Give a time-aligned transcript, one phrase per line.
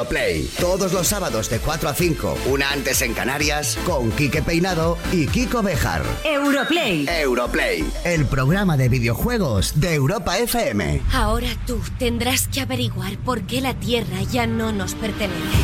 [0.00, 0.48] Europlay.
[0.58, 5.26] Todos los sábados de 4 a 5, una antes en Canarias, con Quique Peinado y
[5.26, 6.02] Kiko Bejar.
[6.24, 7.06] Europlay.
[7.06, 11.02] Europlay, el programa de videojuegos de Europa FM.
[11.12, 15.58] Ahora tú tendrás que averiguar por qué la Tierra ya no nos pertenece.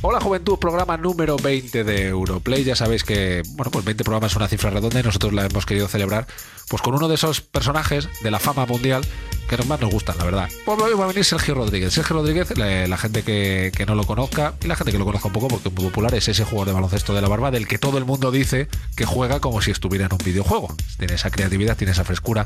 [0.00, 2.64] Hola Juventud, programa número 20 de Europlay.
[2.64, 5.66] Ya sabéis que, bueno, pues 20 programas es una cifra redonda y nosotros la hemos
[5.66, 6.26] querido celebrar
[6.70, 9.02] pues con uno de esos personajes de la fama mundial
[9.48, 10.48] que más nos gustan, la verdad.
[10.64, 11.92] Pues va a venir Sergio Rodríguez.
[11.92, 15.32] Sergio Rodríguez, la, gente que, no lo conozca y la gente que lo conozca un
[15.32, 17.78] poco porque es muy popular, es ese jugador de baloncesto de la barba del que
[17.78, 20.74] todo el mundo dice que juega como si estuviera en un videojuego.
[20.98, 22.44] Tiene esa creatividad, tiene esa frescura,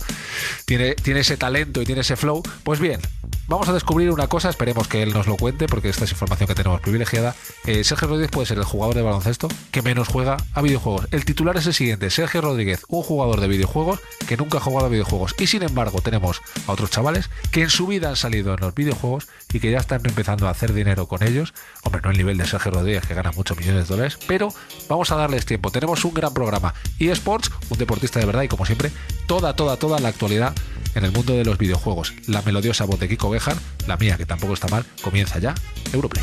[0.64, 2.42] tiene, tiene ese talento y tiene ese flow.
[2.62, 3.00] Pues bien,
[3.48, 6.46] vamos a descubrir una cosa, esperemos que él nos lo cuente porque esta es información
[6.46, 7.34] que tenemos privilegiada.
[7.66, 11.08] Eh, Sergio Rodríguez puede ser el jugador de baloncesto que menos juega a videojuegos.
[11.10, 14.86] El titular es el siguiente, Sergio Rodríguez, un jugador de videojuegos que nunca ha jugado
[14.86, 15.34] a videojuegos.
[15.38, 18.74] Y sin embargo tenemos a otros chavales que en su vida han salido en los
[18.74, 21.54] videojuegos y que ya están empezando a hacer dinero con ellos.
[21.82, 24.54] Hombre, no el nivel de Sergio Rodríguez que gana muchos millones de dólares, pero
[24.88, 25.70] vamos a darles tiempo.
[25.70, 26.74] Tenemos un gran programa.
[27.00, 28.92] eSports, un deportista de verdad y como siempre,
[29.26, 30.54] toda, toda, toda la actualidad
[30.94, 32.14] en el mundo de los videojuegos.
[32.26, 35.54] La melodiosa voz de Kiko Bejar, la mía que tampoco está mal, comienza ya
[35.92, 36.22] Europlay.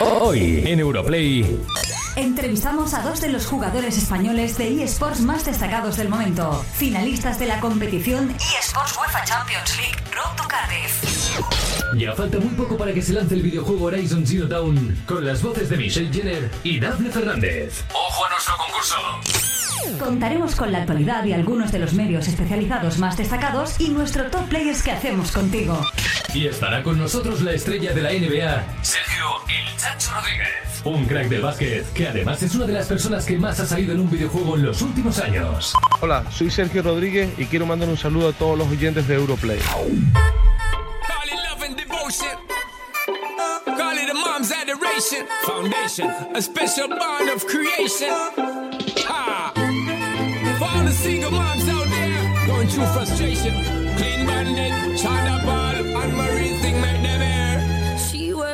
[0.00, 1.58] Hoy en Europlay.
[2.18, 7.46] Entrevistamos a dos de los jugadores españoles de eSports más destacados del momento, finalistas de
[7.46, 11.96] la competición eSports UEFA Champions League Road to Cardiff.
[11.96, 15.40] Ya falta muy poco para que se lance el videojuego Horizon Zero Dawn con las
[15.42, 17.84] voces de Michelle Jenner y Daphne Fernández.
[17.92, 18.96] ¡Ojo a nuestro concurso!
[20.04, 24.48] Contaremos con la actualidad y algunos de los medios especializados más destacados y nuestro top
[24.48, 25.80] players que hacemos contigo.
[26.34, 30.67] Y estará con nosotros la estrella de la NBA, Sergio El Chacho Rodríguez.
[30.84, 33.92] Un crack del básquet que además es una de las personas que más ha salido
[33.92, 35.72] en un videojuego en los últimos años.
[36.00, 39.58] Hola, soy Sergio Rodríguez y quiero mandar un saludo a todos los oyentes de Europlay.
[45.44, 48.10] Foundation, a special bond of creation.
[49.06, 49.52] Ha!
[50.58, 53.54] For all the single moms out there going through frustration,
[53.96, 57.47] Clean Bandit, China Ball, and Marie thing make them air.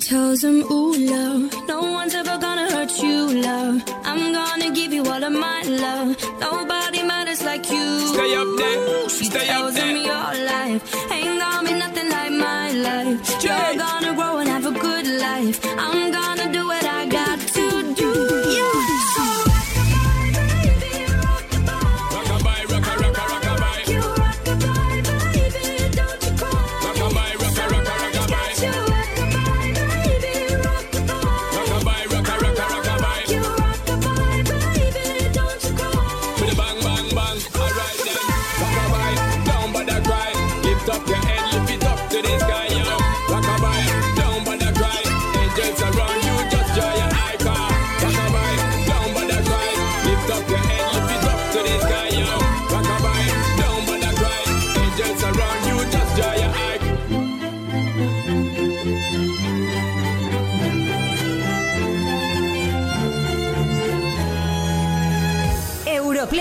[0.00, 3.82] Tells him, Ooh, love, no one's ever gonna hurt you, love.
[4.04, 6.16] I'm gonna give you all of my love.
[6.40, 8.06] Nobody matters like you.
[8.08, 9.08] Stay up there.
[9.08, 13.44] She Stay tells him your life ain't gonna be nothing like my life.
[13.44, 15.60] You're gonna grow and have a good life.
[15.78, 16.07] I'm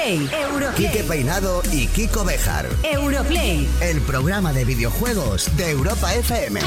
[0.08, 2.66] Quique Peinado y Kiko Bejar.
[2.82, 3.68] Europlay.
[3.82, 6.62] El programa de videojuegos de Europa FM.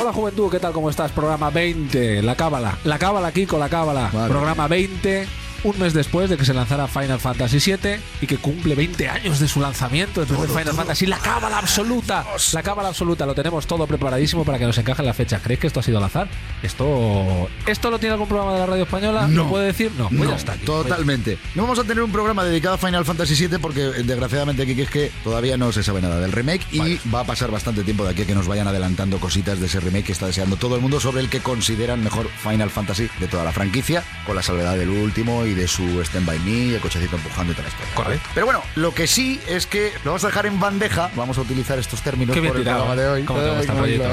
[0.00, 0.72] Hola juventud, ¿qué tal?
[0.72, 1.12] ¿Cómo estás?
[1.12, 2.78] Programa 20, la cábala.
[2.84, 4.08] La cábala, Kiko, la cábala.
[4.28, 5.28] Programa 20
[5.66, 9.40] un mes después de que se lanzara Final Fantasy VII y que cumple 20 años
[9.40, 13.66] de su lanzamiento, el primer Final Fantasy, la cábala absoluta, la cábala absoluta, lo tenemos
[13.66, 15.40] todo preparadísimo para que nos encaje en la fecha.
[15.42, 16.28] ¿Crees que esto ha sido al azar?
[16.62, 19.26] Esto esto lo tiene algún programa de la radio española?
[19.28, 19.90] ¿Lo puede decir?
[19.98, 20.64] No, pues No, ya está aquí.
[20.64, 21.38] totalmente.
[21.54, 24.80] No vamos a tener un programa dedicado a Final Fantasy VII porque eh, desgraciadamente aquí
[24.80, 28.04] es que todavía no se sabe nada del remake y va a pasar bastante tiempo
[28.04, 30.76] de aquí a que nos vayan adelantando cositas de ese remake que está deseando todo
[30.76, 34.42] el mundo sobre el que consideran mejor Final Fantasy de toda la franquicia, con la
[34.42, 37.94] salvedad del último y de su Stand By Me, el cochecito empujando y historia.
[37.94, 38.28] Correcto.
[38.34, 41.40] Pero bueno, lo que sí es que lo vamos a dejar en bandeja, vamos a
[41.40, 43.22] utilizar estos términos Qué bien por el tirado, programa de hoy.
[43.24, 44.04] ¿Cómo te gusta, Rollito?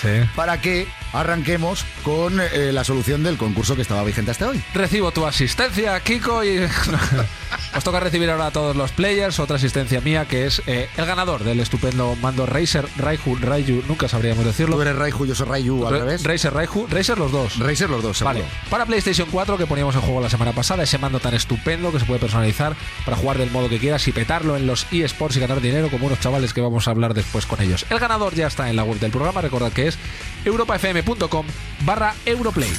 [0.00, 0.08] Sí.
[0.34, 4.62] Para que arranquemos con eh, la solución del concurso que estaba vigente hasta hoy.
[4.74, 6.58] Recibo tu asistencia, Kiko, y
[7.76, 11.06] os toca recibir ahora a todos los players otra asistencia mía, que es eh, el
[11.06, 14.76] ganador del estupendo mando Razer Raiju, Raiju, nunca sabríamos decirlo.
[14.76, 16.22] Tú eres Raiju, yo soy Raiju al Ra- revés.
[16.24, 17.58] Razer Raiju, Razer los dos.
[17.58, 18.38] Razer los dos, seguro.
[18.40, 21.92] Vale, para PlayStation 4 que poníamos en juego la semana pasada, ese mando tan estupendo
[21.92, 22.74] que se puede personalizar
[23.04, 26.06] para jugar del modo que quieras y petarlo en los eSports y ganar dinero como
[26.06, 27.84] unos chavales que vamos a hablar después con ellos.
[27.90, 29.98] El ganador ya está en la web del programa, recordad que es
[30.44, 31.46] europafm.com
[31.84, 32.70] barra Europlay.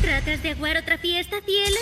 [0.00, 1.80] ¿Tratas de jugar otra fiesta, cielo?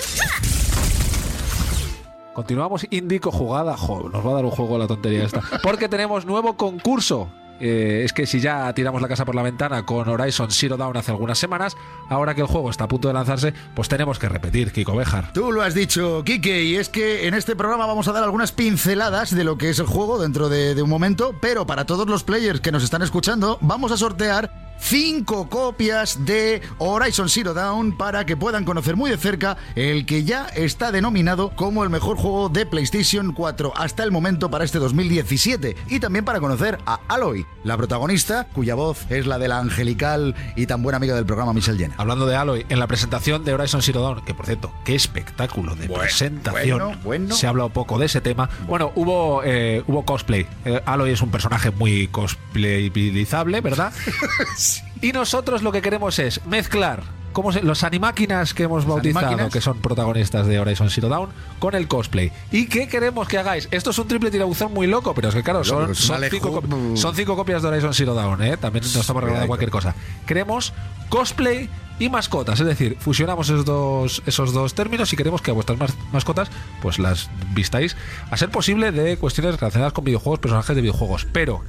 [2.35, 3.77] Continuamos Indico jugada.
[3.77, 5.43] Jo, nos va a dar un juego la tontería esta.
[5.63, 7.29] Porque tenemos nuevo concurso.
[7.61, 10.97] Eh, es que si ya tiramos la casa por la ventana con Horizon Zero Dawn
[10.97, 11.77] hace algunas semanas,
[12.09, 15.33] ahora que el juego está a punto de lanzarse, pues tenemos que repetir, Kiko Bejar.
[15.33, 18.53] Tú lo has dicho, Kike, y es que en este programa vamos a dar algunas
[18.53, 22.07] pinceladas de lo que es el juego dentro de, de un momento, pero para todos
[22.07, 27.97] los players que nos están escuchando, vamos a sortear cinco copias de Horizon Zero Dawn
[27.97, 32.17] para que puedan conocer muy de cerca el que ya está denominado como el mejor
[32.17, 37.01] juego de PlayStation 4 hasta el momento para este 2017 y también para conocer a
[37.09, 41.27] Aloy, la protagonista cuya voz es la de la angelical y tan buena amiga del
[41.27, 41.97] programa Michelle Jenner.
[42.01, 45.75] Hablando de Aloy, en la presentación de Horizon Zero Dawn, que por cierto, qué espectáculo
[45.75, 46.79] de Bueno, presentación.
[46.79, 47.35] bueno, bueno.
[47.35, 48.49] Se ha hablado poco de ese tema.
[48.67, 50.47] Bueno, hubo, eh, hubo cosplay.
[50.65, 53.93] Eh, Aloy es un personaje muy cosplayabilizable, ¿verdad?
[55.03, 59.53] Y nosotros lo que queremos es mezclar ¿cómo se- los animáquinas que hemos bautizado, animáquinas?
[59.53, 61.29] que son protagonistas de Horizon Zero Dawn,
[61.61, 62.33] con el cosplay.
[62.51, 63.69] ¿Y qué queremos que hagáis?
[63.71, 67.15] Esto es un triple tirabuzón muy loco, pero es que claro, son, cinco, copi- son
[67.15, 68.57] cinco copias de Horizon Zero Dawn, ¿eh?
[68.57, 69.95] También nos estamos regalando cualquier cosa.
[70.27, 70.73] Queremos
[71.09, 71.69] cosplay
[72.01, 75.79] y mascotas, es decir, fusionamos esos dos, esos dos términos y queremos que a vuestras
[75.79, 76.49] mas- mascotas
[76.81, 77.97] pues las vistáis
[78.31, 81.63] a ser posible de cuestiones relacionadas con videojuegos, personajes de videojuegos, pero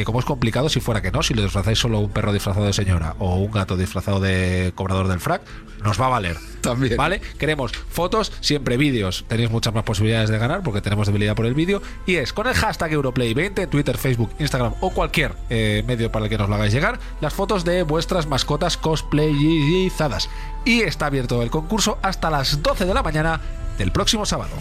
[0.00, 2.64] que como es complicado si fuera que no, si le disfrazáis solo un perro disfrazado
[2.64, 5.42] de señora o un gato disfrazado de cobrador del frac,
[5.84, 6.38] nos va a valer.
[6.62, 6.96] También.
[6.96, 7.20] ¿Vale?
[7.38, 9.26] Queremos fotos, siempre vídeos.
[9.28, 11.82] Tenéis muchas más posibilidades de ganar porque tenemos debilidad por el vídeo.
[12.06, 16.30] Y es con el hashtag Europlay20, Twitter, Facebook, Instagram o cualquier eh, medio para el
[16.30, 20.30] que nos lo hagáis llegar, las fotos de vuestras mascotas cosplayizadas.
[20.64, 23.40] Y está abierto el concurso hasta las 12 de la mañana
[23.76, 24.52] del próximo sábado.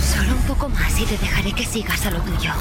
[0.00, 2.52] Solo un poco más y te dejaré que sigas a lo tuyo.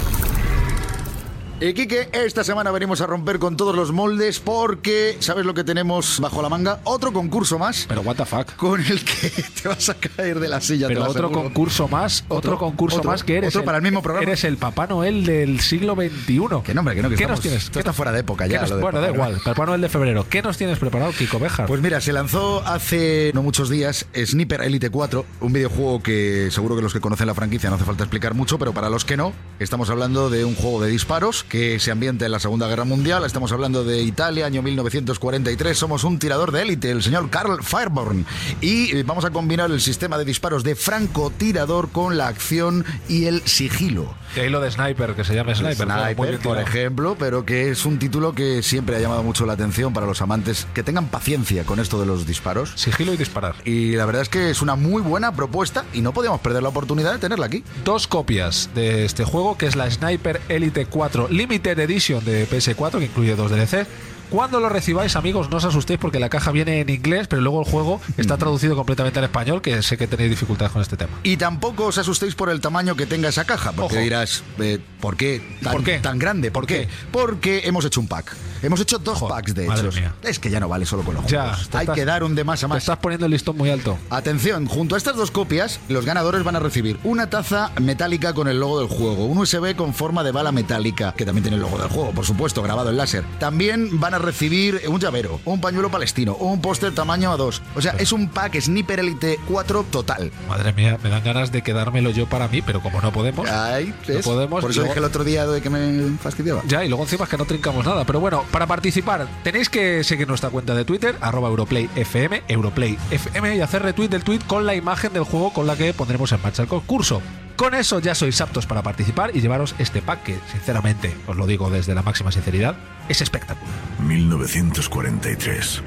[1.62, 5.64] Y Quique, esta semana venimos a romper con todos los moldes porque, ¿sabes lo que
[5.64, 6.82] tenemos bajo la manga?
[6.84, 8.54] Otro concurso más Pero what the fuck.
[8.58, 9.30] con el que
[9.64, 10.90] te vas a caer de la silla.
[10.90, 11.44] Pero otro aseguro.
[11.44, 13.56] concurso más, otro, Otro, concurso otro, más que eres.
[13.56, 14.28] otro para el mismo programa.
[14.28, 16.62] Eres el Papá Noel del siglo XXI.
[16.62, 17.64] Que no, hombre, que no, que ¿Qué estamos- nos tienes?
[17.64, 19.16] esto ¿Qué está fuera de época ya, nos- lo de bueno, da Noel.
[19.16, 19.42] igual.
[19.46, 20.28] Papá Noel de febrero.
[20.30, 21.68] ¿Qué nos tienes preparado, Kiko Bejar?
[21.68, 26.76] Pues mira, se lanzó hace no muchos días Sniper Elite 4, un videojuego que seguro
[26.76, 29.16] que los que conocen la franquicia no hace falta explicar mucho, pero para los que
[29.16, 32.84] no, estamos hablando de un juego de disparos que se ambienta en la Segunda Guerra
[32.84, 37.64] Mundial, estamos hablando de Italia, año 1943, somos un tirador de élite, el señor Carl
[37.64, 38.26] Fireborn,
[38.62, 43.26] y eh, vamos a combinar el sistema de disparos de francotirador con la acción y
[43.26, 44.14] el sigilo.
[44.36, 45.88] De ahí lo de Sniper, que se llama Sniper.
[45.88, 49.94] Sniper, por ejemplo, pero que es un título que siempre ha llamado mucho la atención
[49.94, 52.74] para los amantes que tengan paciencia con esto de los disparos.
[52.76, 53.56] Sigilo y disparar.
[53.64, 56.70] Y la verdad es que es una muy buena propuesta y no podíamos perder la
[56.70, 57.64] oportunidad de tenerla aquí.
[57.86, 63.00] Dos copias de este juego, que es la Sniper Elite 4 Limited Edition de PS4,
[63.00, 63.88] que incluye dos DLC.
[64.30, 67.62] Cuando lo recibáis, amigos, no os asustéis porque la caja viene en inglés, pero luego
[67.62, 71.14] el juego está traducido completamente al español, que sé que tenéis dificultades con este tema.
[71.24, 74.04] Y tampoco os asustéis por el tamaño que tenga esa caja, porque Ojo.
[74.04, 76.00] dirás, eh, ¿por qué tan, ¿Por qué?
[76.00, 76.52] tan grande?
[76.52, 76.88] ¿Por, ¿Por qué?
[76.88, 76.90] qué?
[77.12, 78.36] Porque hemos hecho un pack.
[78.64, 79.90] Hemos hecho dos packs, de hecho.
[80.24, 81.70] Es que ya no vale solo con los Ya, juegos.
[81.70, 82.78] te Hay estás- que dar un de más a Te más.
[82.80, 84.00] estás poniendo el listón muy alto.
[84.10, 88.48] Atención, junto a estas dos copias, los ganadores van a recibir una taza metálica con
[88.48, 91.62] el logo del juego, un USB con forma de bala metálica, que también tiene el
[91.62, 93.24] logo del juego, por supuesto, grabado en láser.
[93.40, 97.60] También van van a recibir un llavero, un pañuelo palestino, un póster tamaño A2.
[97.76, 100.32] O sea, es un pack Sniper Elite 4 total.
[100.48, 103.50] Madre mía, me dan ganas de quedármelo yo para mí, pero como no podemos.
[103.50, 104.62] Ay, no podemos.
[104.62, 106.62] Por eso luego- dije el otro día de que me fastidiaba.
[106.68, 108.06] Ya, y luego encima es que no trincamos nada.
[108.06, 113.62] Pero bueno, para participar tenéis que seguir nuestra cuenta de Twitter, arroba EuroplayFM, EuroplayFM, y
[113.62, 116.62] hacer retweet del tweet con la imagen del juego con la que pondremos en marcha
[116.62, 117.22] el concurso.
[117.56, 121.48] Con eso ya sois aptos para participar y llevaros este pack que, sinceramente, os lo
[121.48, 122.76] digo desde la máxima sinceridad,
[123.08, 123.74] es espectacular.
[124.00, 125.82] 1943.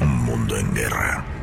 [0.00, 1.37] Un mundo en guerra.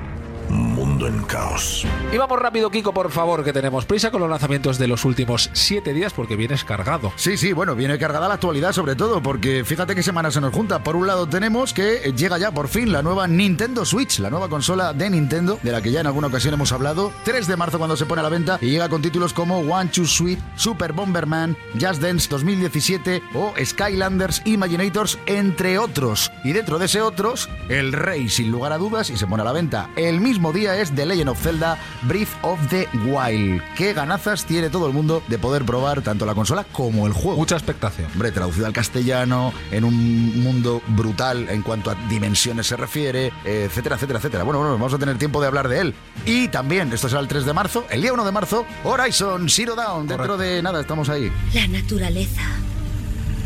[0.50, 1.86] Un mundo en caos.
[2.14, 5.50] Y vamos rápido, Kiko, por favor, que tenemos prisa con los lanzamientos de los últimos
[5.54, 7.12] siete días porque vienes cargado.
[7.16, 10.54] Sí, sí, bueno, viene cargada la actualidad sobre todo, porque fíjate qué semana se nos
[10.54, 10.84] junta.
[10.84, 14.50] Por un lado tenemos que llega ya por fin la nueva Nintendo Switch, la nueva
[14.50, 17.12] consola de Nintendo, de la que ya en alguna ocasión hemos hablado.
[17.24, 19.90] 3 de marzo cuando se pone a la venta y llega con títulos como One
[19.90, 26.32] Two Sweet, Super Bomberman, Just Dance 2017 o Skylanders Imaginators, entre otros.
[26.44, 29.46] Y dentro de ese otros, el rey sin lugar a dudas y se pone a
[29.46, 29.90] la venta.
[29.96, 33.62] El mismo día es The Legend of Zelda Breath of the Wild.
[33.76, 37.38] Qué ganazas tiene todo el mundo de poder probar tanto la consola como el juego.
[37.38, 38.10] Mucha expectación.
[38.14, 43.96] Hombre, traducido al castellano, en un mundo brutal en cuanto a dimensiones se refiere, etcétera,
[43.96, 44.44] etcétera, etcétera.
[44.44, 45.96] Bueno, bueno, vamos a tener tiempo de hablar de él.
[46.26, 49.76] Y también, esto será el 3 de marzo, el día 1 de marzo, Horizon Zero
[49.76, 50.08] Dawn.
[50.08, 51.32] Dentro de nada, estamos ahí.
[51.54, 52.44] La naturaleza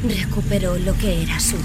[0.03, 1.63] recuperó lo que era suyo.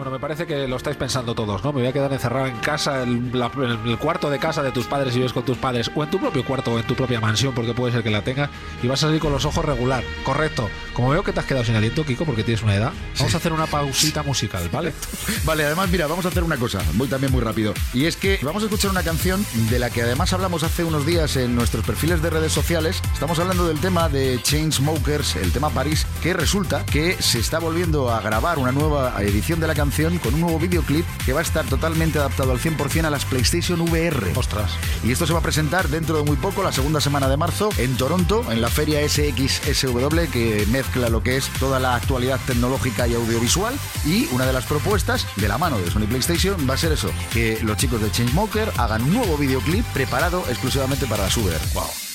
[0.00, 1.74] Bueno, me parece que lo estáis pensando todos, ¿no?
[1.74, 4.72] Me voy a quedar encerrado en casa, en, la- en el cuarto de casa de
[4.72, 6.94] tus padres si vives con tus padres, o en tu propio cuarto o en tu
[6.94, 8.48] propia mansión, porque puede ser que la tengas,
[8.82, 10.02] y vas a salir con los ojos regular.
[10.24, 10.70] Correcto.
[10.94, 13.36] Como veo que te has quedado sin aliento, Kiko, porque tienes una edad, vamos a
[13.36, 14.94] hacer una pausita musical, ¿vale?
[15.44, 17.74] Vale, además, mira, vamos a hacer una cosa, voy también muy rápido.
[17.92, 21.04] Y es que vamos a escuchar una canción de la que además hablamos hace unos
[21.04, 23.02] días en nuestros perfiles de redes sociales.
[23.12, 28.10] Estamos hablando del tema de Chainsmokers, el tema París, que resulta que se está volviendo
[28.10, 29.89] a grabar una nueva edición de la canción
[30.22, 33.80] con un nuevo videoclip que va a estar totalmente adaptado al 100% a las PlayStation
[33.80, 34.32] VR.
[34.36, 34.70] Ostras.
[35.02, 37.70] Y esto se va a presentar dentro de muy poco, la segunda semana de marzo,
[37.76, 43.08] en Toronto, en la feria SXSW, que mezcla lo que es toda la actualidad tecnológica
[43.08, 43.74] y audiovisual.
[44.06, 47.10] Y una de las propuestas de la mano de Sony PlayStation va a ser eso,
[47.32, 51.58] que los chicos de Chainsmoker hagan un nuevo videoclip preparado exclusivamente para las VR.
[51.74, 52.09] Wow.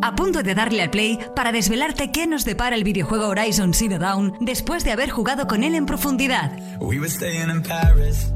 [0.00, 3.98] A punto de darle al play para desvelarte qué nos depara el videojuego Horizon Zero
[3.98, 6.52] Dawn después de haber jugado con él en profundidad.
[6.80, 8.30] We were staying in Paris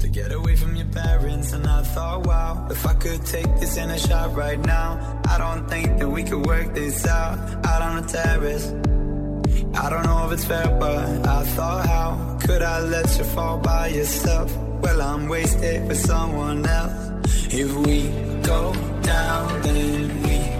[0.00, 3.76] to get away from your parents, and I thought, wow, if I could take this
[3.76, 7.82] in a shot right now, I don't think that we could work this out out
[7.82, 8.72] on the terrace.
[9.74, 13.58] I don't know if it's fair, but I thought, how could I let you fall
[13.58, 14.50] by yourself?
[14.80, 16.94] Well, I'm wasted for someone else.
[17.52, 18.08] If we
[18.42, 18.72] go
[19.02, 20.19] down, then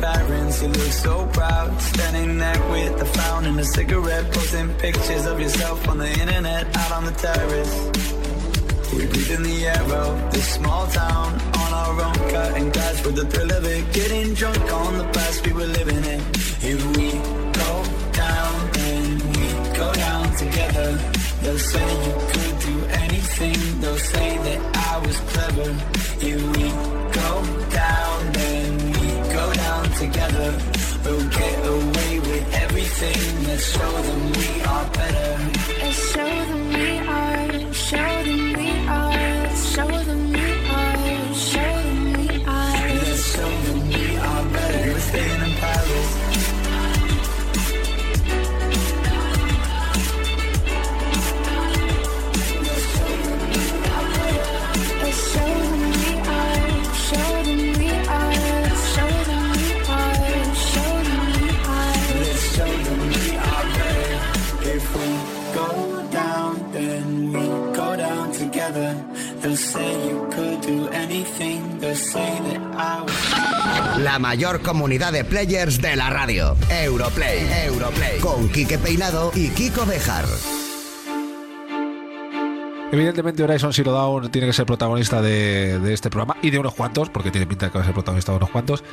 [0.00, 0.62] parents.
[0.62, 5.38] You look so proud, standing there with a frown and a cigarette, posting pictures of
[5.40, 7.74] yourself on the internet, out on the terrace.
[8.92, 11.28] We breathe in the air of this small town
[11.62, 15.46] on our own, cutting glass with the thrill of it, getting drunk on the past
[15.46, 16.20] we were living in.
[16.72, 17.08] If we
[17.62, 17.72] go
[18.12, 19.04] down, then
[19.34, 19.46] we
[19.78, 20.98] go down together.
[21.42, 23.80] They'll say you could do anything.
[23.80, 24.60] They'll say that
[24.92, 25.70] I was clever.
[26.20, 26.66] If we
[27.20, 27.30] go
[27.70, 28.79] down, then
[30.00, 30.50] together.
[31.04, 33.44] We'll get away with everything.
[33.46, 35.30] Let's show them we are better.
[35.80, 38.59] Let's show them we are, show them
[73.98, 76.56] La mayor comunidad de players de la radio.
[76.70, 77.48] Europlay.
[77.66, 78.20] Europlay.
[78.20, 80.24] Con Quique Peinado y Kiko Bejar.
[82.92, 86.74] Evidentemente Horizon Zero Dawn tiene que ser protagonista de, de este programa y de unos
[86.74, 88.84] cuantos, porque tiene pinta de que va a ser protagonista de unos cuantos.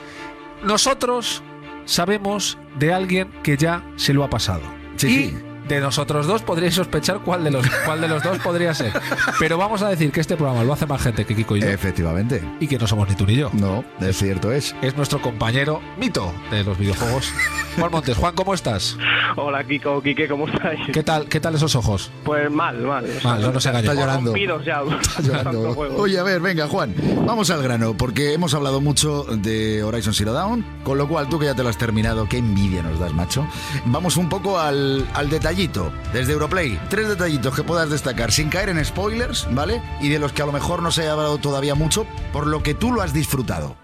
[0.64, 1.44] Nosotros
[1.86, 4.62] sabemos de alguien que ya se lo ha pasado.
[4.98, 5.47] Sí, y sí.
[5.68, 8.92] De nosotros dos podríais sospechar cuál de los cuál de los dos podría ser.
[9.40, 11.68] Pero vamos a decir que este programa lo hace más gente que Kiko y yo.
[11.68, 12.44] Efectivamente.
[12.60, 13.50] Y que no somos ni tú ni yo.
[13.54, 14.76] No, es cierto es.
[14.82, 17.32] Es nuestro compañero mito de los videojuegos.
[17.78, 18.98] Juan Montes, Juan, ¿cómo estás?
[19.36, 20.80] Hola Kiko, Kike, ¿cómo estáis?
[20.92, 22.12] ¿Qué tal, qué tal esos ojos?
[22.24, 23.06] Pues mal, mal.
[23.06, 23.94] o sea, Mal, no nos engañemos.
[23.96, 24.36] Está llorando.
[24.64, 24.82] ya.
[25.02, 25.70] Está llorando.
[25.98, 26.96] Oye, a ver, venga, Juan,
[27.26, 31.38] vamos al grano, porque hemos hablado mucho de Horizon Zero Dawn, con lo cual tú
[31.38, 33.46] que ya te lo has terminado, qué envidia nos das, macho.
[33.86, 36.80] Vamos un poco al, al detallito, desde Europlay.
[36.90, 39.82] Tres detallitos que puedas destacar, sin caer en spoilers, ¿vale?
[40.02, 42.62] Y de los que a lo mejor no se haya hablado todavía mucho, por lo
[42.62, 43.76] que tú lo has disfrutado.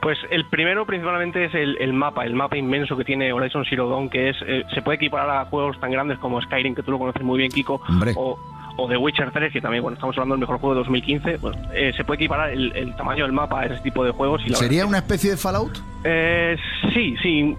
[0.00, 3.88] Pues el primero principalmente es el, el mapa, el mapa inmenso que tiene Horizon Zero
[3.88, 6.90] Dawn, que es eh, se puede equiparar a juegos tan grandes como Skyrim, que tú
[6.90, 8.12] lo conoces muy bien, Kiko, Hombre.
[8.16, 8.38] o,
[8.76, 11.56] o The Witcher 3, que también, bueno, estamos hablando del mejor juego de 2015, pues,
[11.72, 14.42] eh, se puede equiparar el, el tamaño del mapa a ese tipo de juegos.
[14.44, 15.78] Y la ¿Sería una especie de Fallout?
[16.04, 16.56] Eh,
[16.92, 17.56] sí, sí,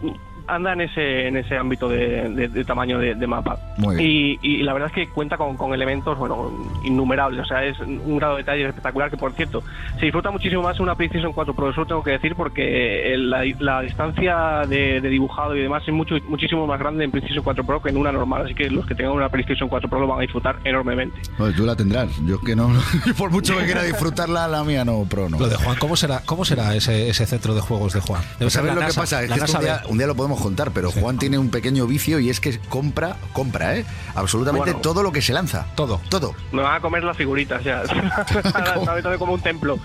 [0.48, 3.58] anda en ese en ese ámbito de, de- de tamaño de, de mapa.
[3.78, 4.10] Muy bien.
[4.10, 6.52] Y, y la verdad es que cuenta con, con elementos, bueno,
[6.84, 7.42] innumerables.
[7.42, 9.64] O sea, es un grado de detalle espectacular que, por cierto,
[10.00, 11.70] se disfruta muchísimo más en una PlayStation 4 Pro.
[11.70, 15.84] Eso lo tengo que decir porque el- la, la distancia de, de dibujado y demás
[15.88, 18.44] es mucho muchísimo más grande en PlayStation 4 Pro que en una normal.
[18.46, 21.20] Así que los que tengan una PlayStation 4 Pro lo van a disfrutar enormemente.
[21.38, 22.10] Pues tú la tendrás.
[22.26, 22.70] Yo que no,
[23.18, 25.40] por mucho que quiera disfrutarla, la mía no, Pro no.
[25.40, 28.22] Lo de Juan, ¿cómo será, cómo será ese, ese centro de juegos de Juan?
[28.40, 29.24] Debe ser ¿Sabes la lo que NASA, pasa?
[29.24, 32.20] Es que un, día, un día lo podemos contar, pero Juan tiene un pequeño vicio
[32.20, 33.86] y es que compra, compra, ¿eh?
[34.16, 34.80] Absolutamente Bueno.
[34.82, 35.68] todo lo que se lanza.
[35.76, 36.00] Todo.
[36.10, 36.34] Todo.
[36.52, 37.82] Me van a comer las figuritas ya.
[38.76, 39.78] Ahora está como un templo.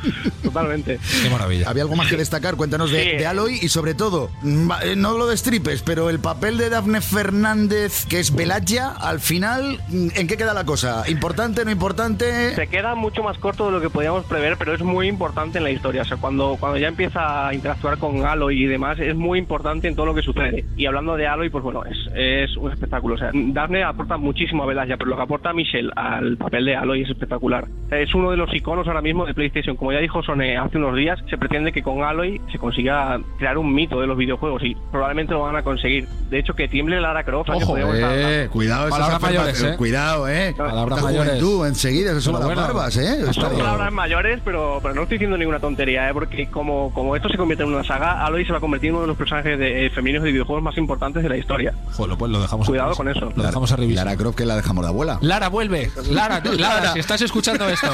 [0.43, 0.99] Totalmente.
[1.23, 1.69] Qué maravilla.
[1.69, 2.57] ¿Había algo más que destacar?
[2.57, 3.11] Cuéntanos de, Sí.
[3.17, 7.00] de Aloy y sobre todo, mm, eh, no lo destripes, pero el papel de Dafne
[7.00, 11.05] Fernández, que es Belaya, al final, mm, ¿en qué queda la cosa?
[11.09, 12.55] ¿Importante, no importante?
[12.55, 15.64] Se queda mucho más corto de lo que podíamos prever, pero es muy importante en
[15.64, 16.02] la historia.
[16.02, 19.88] O sea, cuando, cuando ya empieza a interactuar con Aloy y demás, es muy importante
[19.88, 20.38] en todo lo que sucede.
[20.76, 23.14] Y hablando de Aloy, pues bueno, es, es un espectáculo.
[23.14, 26.76] O sea, Daphne aporta muchísimo a Belaya, pero lo que aporta Michelle al papel de
[26.76, 27.66] Aloy es espectacular.
[27.90, 29.76] Es uno de los iconos ahora mismo de PlayStation.
[29.76, 33.59] Como ya dijo Sony hace unos días, se pretende que con Aloy se consiga crear
[33.59, 36.07] un mito de los videojuegos y probablemente lo van a conseguir.
[36.30, 37.49] De hecho, que tiemble Lara Croft.
[37.49, 38.12] la que Ojo, podíamos estar.
[38.14, 39.76] Eh, cuidado, esas Palabras mayores, ¿eh?
[39.76, 40.54] Cuidado, ¿eh?
[40.57, 41.33] Palabras mayores.
[41.35, 43.33] juventud, enseguida se suman Pero las bueno, barbas, ¿eh?
[43.33, 46.12] Son palabras mayores, pero, pero no estoy diciendo ninguna tontería, ¿eh?
[46.12, 48.96] porque como, como esto se convierte en una saga, Aloy se va a convertir en
[48.96, 51.75] uno de los personajes de, eh, femeninos de videojuegos más importantes de la historia.
[51.93, 53.33] Joder, pues lo dejamos Cuidado a con eso.
[53.35, 54.05] Lo dejamos a revisión.
[54.05, 55.19] Lara Croft que la dejamos de abuela.
[55.21, 55.91] Lara, vuelve.
[56.11, 56.93] Lara, Lara, Lara.
[56.93, 57.88] si estás escuchando esto,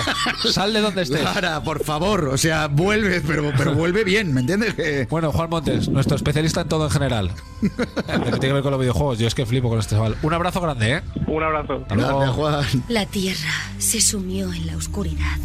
[0.51, 1.23] sal de donde estés.
[1.23, 4.75] Lara, por favor, o sea, vuelve, pero, pero vuelve bien, ¿me entiendes?
[4.75, 7.31] Que- Bueno, Juan Montes, nuestro especialista en todo en general.
[7.63, 7.71] Lo
[8.25, 9.19] que tiene que ver con los videojuegos.
[9.19, 10.17] Yo es que flipo con este chaval.
[10.23, 11.03] Un abrazo grande, ¿eh?
[11.27, 11.75] Un abrazo.
[11.83, 12.19] Hasta luego.
[12.19, 12.85] Gracias, Juan.
[12.89, 15.39] La Tierra se sumió en la oscuridad.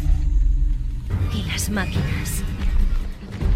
[1.34, 2.42] Y las máquinas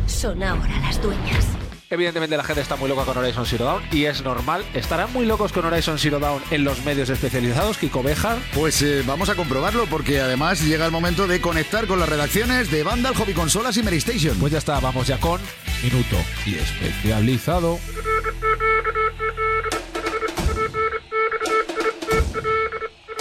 [0.06, 1.46] son ahora las dueñas.
[1.94, 4.64] Evidentemente la gente está muy loca con Horizon Zero Dawn y es normal.
[4.74, 8.36] ¿Estarán muy locos con Horizon Zero Dawn en los medios especializados, Kiko Bejar?
[8.52, 12.68] Pues eh, vamos a comprobarlo porque además llega el momento de conectar con las redacciones
[12.72, 14.36] de Vandal, Hobby Consolas y Mary Station.
[14.40, 15.40] Pues ya está, vamos ya con
[15.84, 17.78] Minuto y Especializado.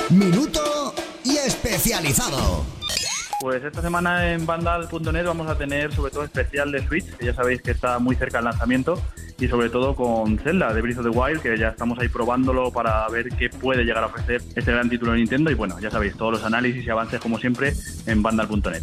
[0.10, 2.66] Minuto y especializado.
[3.44, 7.34] Pues esta semana en Vandal.net vamos a tener sobre todo especial de Switch, que ya
[7.34, 9.04] sabéis que está muy cerca del lanzamiento,
[9.38, 12.72] y sobre todo con Zelda de Breath of the Wild, que ya estamos ahí probándolo
[12.72, 15.52] para ver qué puede llegar a ofrecer este gran título de Nintendo.
[15.52, 17.74] Y bueno, ya sabéis, todos los análisis y avances como siempre
[18.06, 18.82] en Vandal.net.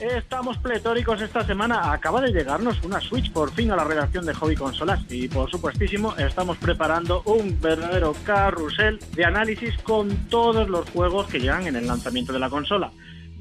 [0.00, 1.92] Estamos pletóricos esta semana.
[1.92, 5.48] Acaba de llegarnos una Switch por fin a la redacción de Hobby Consolas y por
[5.48, 11.76] supuestísimo estamos preparando un verdadero carrusel de análisis con todos los juegos que llegan en
[11.76, 12.90] el lanzamiento de la consola.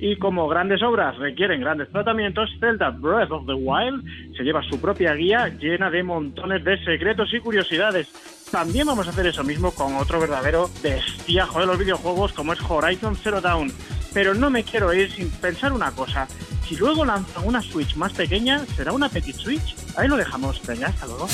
[0.02, 4.04] Y como grandes obras requieren grandes tratamientos, Zelda Breath of the Wild
[4.38, 8.08] se lleva su propia guía llena de montones de secretos y curiosidades.
[8.50, 12.60] También vamos a hacer eso mismo con otro verdadero bestiajo de los videojuegos como es
[12.62, 13.72] Horizon Zero Dawn.
[14.14, 16.28] Pero no me quiero ir sin pensar una cosa.
[16.66, 19.76] Si luego lanzan una Switch más pequeña, ¿será una Petit Switch?
[19.98, 20.66] Ahí lo dejamos.
[20.66, 21.28] Venga, hasta luego.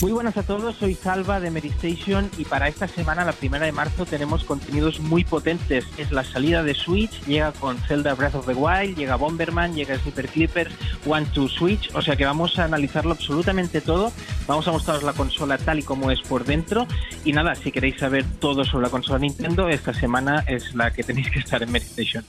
[0.00, 3.72] Muy buenas a todos, soy Salva de Medistation y para esta semana, la primera de
[3.72, 5.84] marzo, tenemos contenidos muy potentes.
[5.98, 10.02] Es la salida de Switch, llega con Zelda Breath of the Wild, llega Bomberman, llega
[10.02, 14.10] Super Clippers, One to Switch, o sea que vamos a analizarlo absolutamente todo.
[14.46, 16.86] Vamos a mostraros la consola tal y como es por dentro.
[17.26, 21.02] Y nada, si queréis saber todo sobre la consola Nintendo, esta semana es la que
[21.02, 22.24] tenéis que estar en Medistation.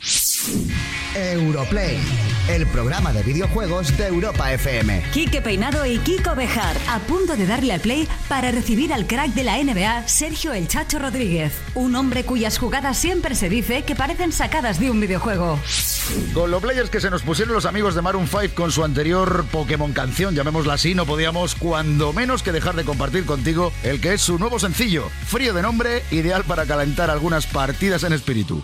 [1.16, 2.00] Europlay.
[2.48, 5.04] el programa de videojuegos de Europa FM.
[5.14, 9.34] Quique Peinado y Kiko Bejar, a punto de darle al play para recibir al crack
[9.34, 11.54] de la NBA, Sergio El Chacho Rodríguez.
[11.76, 15.60] Un hombre cuyas jugadas siempre se dice que parecen sacadas de un videojuego.
[16.34, 19.46] Con los players que se nos pusieron los amigos de Maroon 5 con su anterior
[19.52, 24.14] Pokémon canción, llamémosla así, no podíamos cuando menos que dejar de compartir contigo el que
[24.14, 28.64] es su nuevo sencillo, frío de nombre, ideal para calentar algunas partidas en espíritu.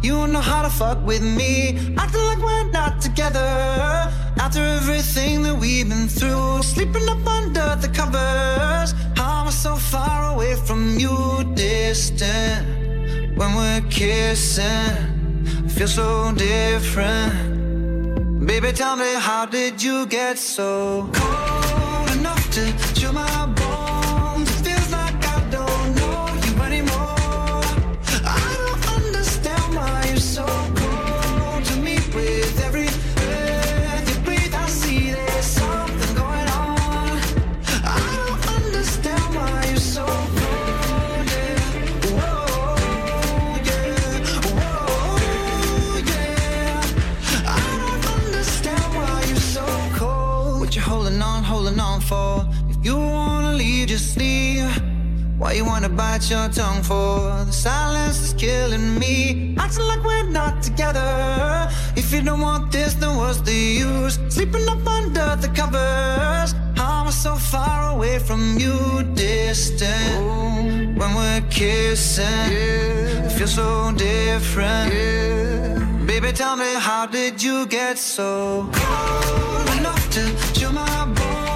[0.00, 1.76] You know how to fuck with me.
[1.96, 3.40] Acting like we're not together.
[4.38, 8.94] After everything that we've been through, sleeping up under the covers.
[9.16, 12.64] How am I so far away from you, distant?
[13.36, 18.46] When we're kissing, I feel so different.
[18.46, 22.72] Baby, tell me, how did you get so cold enough to
[68.38, 70.14] from you, distant?
[70.14, 70.62] Oh.
[70.98, 72.52] When we're kissing,
[73.26, 74.90] it feels so different.
[76.06, 80.22] Baby, tell me, how did you get so cold enough to
[80.54, 81.47] chill my bones?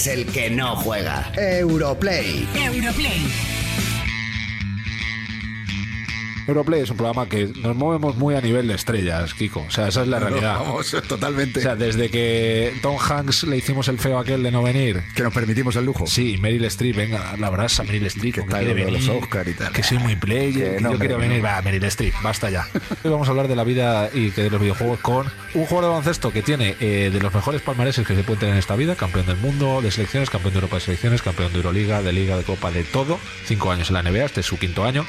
[0.00, 1.30] Es el que no juega.
[1.36, 2.48] Europlay.
[2.54, 3.49] Europlay.
[6.50, 9.60] Europlay es un programa que nos movemos muy a nivel de estrellas, Kiko.
[9.66, 10.58] O sea, esa es la realidad.
[10.58, 11.60] Vamos, totalmente.
[11.60, 15.02] O sea, desde que Tom Hanks le hicimos el feo aquel de no venir.
[15.14, 16.06] Que nos permitimos el lujo.
[16.06, 18.34] Sí, Meryl Streep, venga, la brasa Meryl Streep.
[18.34, 19.72] Que tal quiere los Oscar y tal.
[19.72, 21.20] Que soy muy player, Que que no, yo quiero no.
[21.20, 21.44] venir.
[21.44, 22.66] Va, Meryl Streep, basta ya.
[23.04, 25.82] Hoy vamos a hablar de la vida y que de los videojuegos con un juego
[25.82, 28.76] de baloncesto que tiene eh, de los mejores palmareses que se pueden tener en esta
[28.76, 28.96] vida.
[28.96, 32.36] Campeón del mundo de selecciones, campeón de Europa de selecciones, campeón de Euroliga, de Liga,
[32.36, 33.18] de Copa, de todo.
[33.46, 35.06] Cinco años en la NBA, este es su quinto año.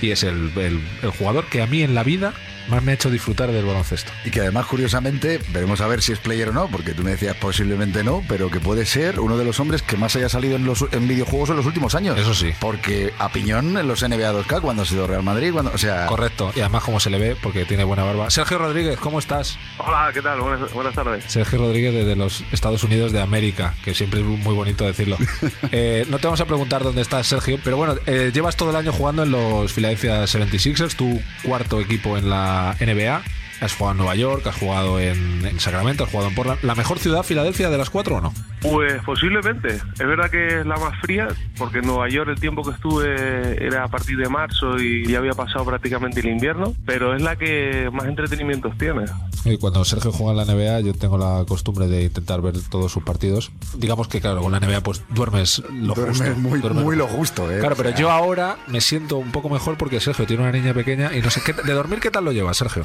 [0.00, 0.80] Y es el, el-
[1.18, 2.32] jugador que a mí en la vida
[2.70, 4.12] más me ha hecho disfrutar del baloncesto.
[4.24, 7.12] Y que además, curiosamente, veremos a ver si es player o no, porque tú me
[7.12, 10.56] decías posiblemente no, pero que puede ser uno de los hombres que más haya salido
[10.56, 12.18] en, los, en videojuegos en los últimos años.
[12.18, 12.52] Eso sí.
[12.60, 16.06] Porque a piñón en los NBA 2K, cuando ha sido Real Madrid, cuando, o sea...
[16.06, 16.52] Correcto.
[16.54, 18.30] Y además como se le ve, porque tiene buena barba.
[18.30, 19.58] Sergio Rodríguez, ¿cómo estás?
[19.78, 20.40] Hola, ¿qué tal?
[20.40, 21.24] Buenas, buenas tardes.
[21.26, 25.16] Sergio Rodríguez desde los Estados Unidos de América, que siempre es muy bonito decirlo.
[25.72, 28.76] Eh, no te vamos a preguntar dónde estás, Sergio, pero bueno, eh, llevas todo el
[28.76, 33.39] año jugando en los Philadelphia 76ers, tu cuarto equipo en la NBA.
[33.60, 36.60] Has jugado en Nueva York, has jugado en, en Sacramento, has jugado en Portland.
[36.62, 38.32] ¿La mejor ciudad, Filadelfia, de las cuatro o no?
[38.62, 39.74] Pues posiblemente.
[39.74, 43.64] Es verdad que es la más fría, porque en Nueva York el tiempo que estuve
[43.64, 47.36] era a partir de marzo y ya había pasado prácticamente el invierno, pero es la
[47.36, 49.04] que más entretenimientos tiene.
[49.44, 52.90] Y cuando Sergio juega en la NBA, yo tengo la costumbre de intentar ver todos
[52.92, 53.50] sus partidos.
[53.76, 56.34] Digamos que, claro, con la NBA pues duermes lo Duermes justo.
[56.40, 57.58] muy- duermes- muy lo justo, ¿eh?
[57.58, 60.52] Claro, O pero sea- yo ahora me siento un poco mejor porque Sergio tiene una
[60.52, 61.52] niña pequeña y no sé qué.
[61.52, 62.84] ¿De dormir qué tal lo lleva, Sergio?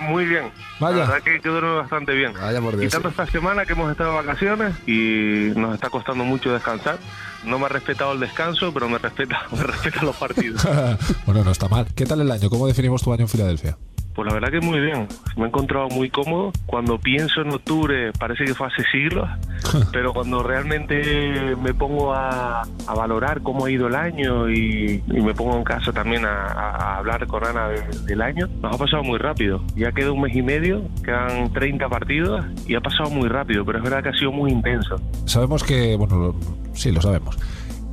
[0.00, 0.50] Muy bien.
[0.80, 0.98] Vaya.
[0.98, 2.32] La verdad que, que duerme bastante bien.
[2.76, 2.92] Dios.
[2.92, 6.98] Quitando esta semana que hemos estado de vacaciones y nos está costando mucho descansar.
[7.44, 10.66] No me ha respetado el descanso, pero me respeta, me respeta los partidos.
[11.26, 11.86] bueno, no está mal.
[11.94, 12.50] ¿Qué tal el año?
[12.50, 13.76] ¿Cómo definimos tu año en Filadelfia?
[14.16, 15.06] Pues la verdad que muy bien.
[15.36, 16.50] Me he encontrado muy cómodo.
[16.64, 19.28] Cuando pienso en octubre parece que fue hace siglos,
[19.92, 25.20] pero cuando realmente me pongo a, a valorar cómo ha ido el año y, y
[25.20, 28.78] me pongo en casa también a, a hablar con Ana de- del año, nos ha
[28.78, 29.62] pasado muy rápido.
[29.76, 33.78] Ya queda un mes y medio, quedan 30 partidos y ha pasado muy rápido, pero
[33.78, 34.96] es verdad que ha sido muy intenso.
[35.26, 36.34] Sabemos que, bueno, lo-
[36.74, 37.36] sí, lo sabemos.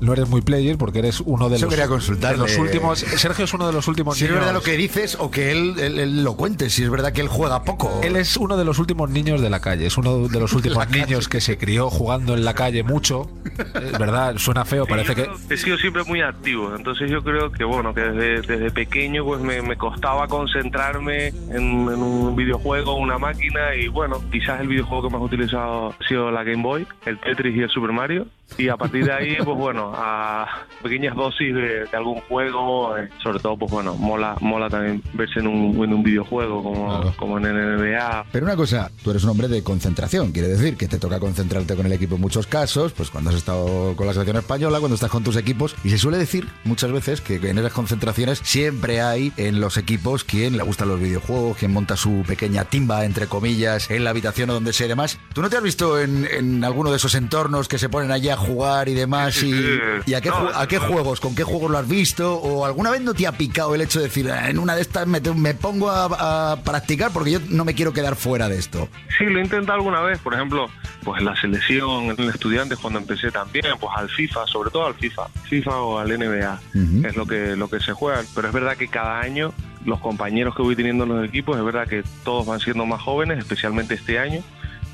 [0.03, 2.37] No eres muy player porque eres uno de Eso los, quería de consultarle.
[2.37, 2.99] los últimos.
[2.99, 5.75] Sergio es uno de los últimos Si es verdad lo que dices o que él,
[5.79, 8.01] él- él lo cuente, si es verdad que él juega poco.
[8.03, 10.89] Él es uno de los últimos niños de la calle, es uno de los últimos
[10.89, 13.29] niños que se crió jugando en la calle mucho.
[13.57, 15.27] Es verdad, suena feo, parece que.
[15.49, 19.41] He sido siempre muy activo, entonces yo creo que bueno, que desde, desde pequeño pues
[19.41, 25.07] me, me costaba concentrarme en, en un videojuego, una máquina y bueno, quizás el videojuego
[25.07, 28.27] que más he utilizado ha sido la Game Boy, el Tetris y el Super Mario
[28.57, 33.09] y a partir de ahí pues bueno, a pequeñas dosis de, de algún juego, eh,
[33.21, 37.37] sobre todo pues bueno, mola mola también verse en un, en un videojuego como, como
[37.37, 38.25] en el NBA.
[38.31, 41.75] Pero una cosa, tú eres un hombre de concentración, quiere decir que te toca concentrarte
[41.75, 44.95] con el equipo en muchos casos, pues cuando has estado con la selección española, cuando
[44.95, 49.01] estás con tus equipos, y se suele decir muchas veces que en esas concentraciones siempre
[49.01, 53.27] hay en los equipos quien le gustan los videojuegos, quien monta su pequeña timba, entre
[53.27, 55.19] comillas, en la habitación o donde sea y demás.
[55.33, 58.29] ¿Tú no te has visto en, en alguno de esos entornos que se ponen allí
[58.29, 59.35] a jugar y demás?
[59.35, 59.72] Sí, y,
[60.05, 61.19] ¿y a, qué, No, a qué juegos?
[61.19, 62.35] ¿Con qué juegos lo has visto?
[62.35, 64.81] ¿O alguna vez no te ha picado el hecho de decir, "Ah, en una de
[64.81, 68.49] estas me, te- me pongo a, a practicar porque yo no me quiero quedar fuera
[68.49, 68.89] de esto?
[69.17, 70.69] Sí, lo he intentado alguna vez, por ejemplo,
[71.03, 74.85] pues en la selección, en el estudiantes cuando empecé también, pues al FIFA, sobre todo
[74.87, 76.59] al FIFA, FIFA o al NBA,
[77.05, 79.53] es lo que lo que se juega, pero es verdad que cada año
[79.85, 83.01] los compañeros que voy teniendo en los equipos, es verdad que todos van siendo más
[83.01, 84.41] jóvenes, especialmente este año,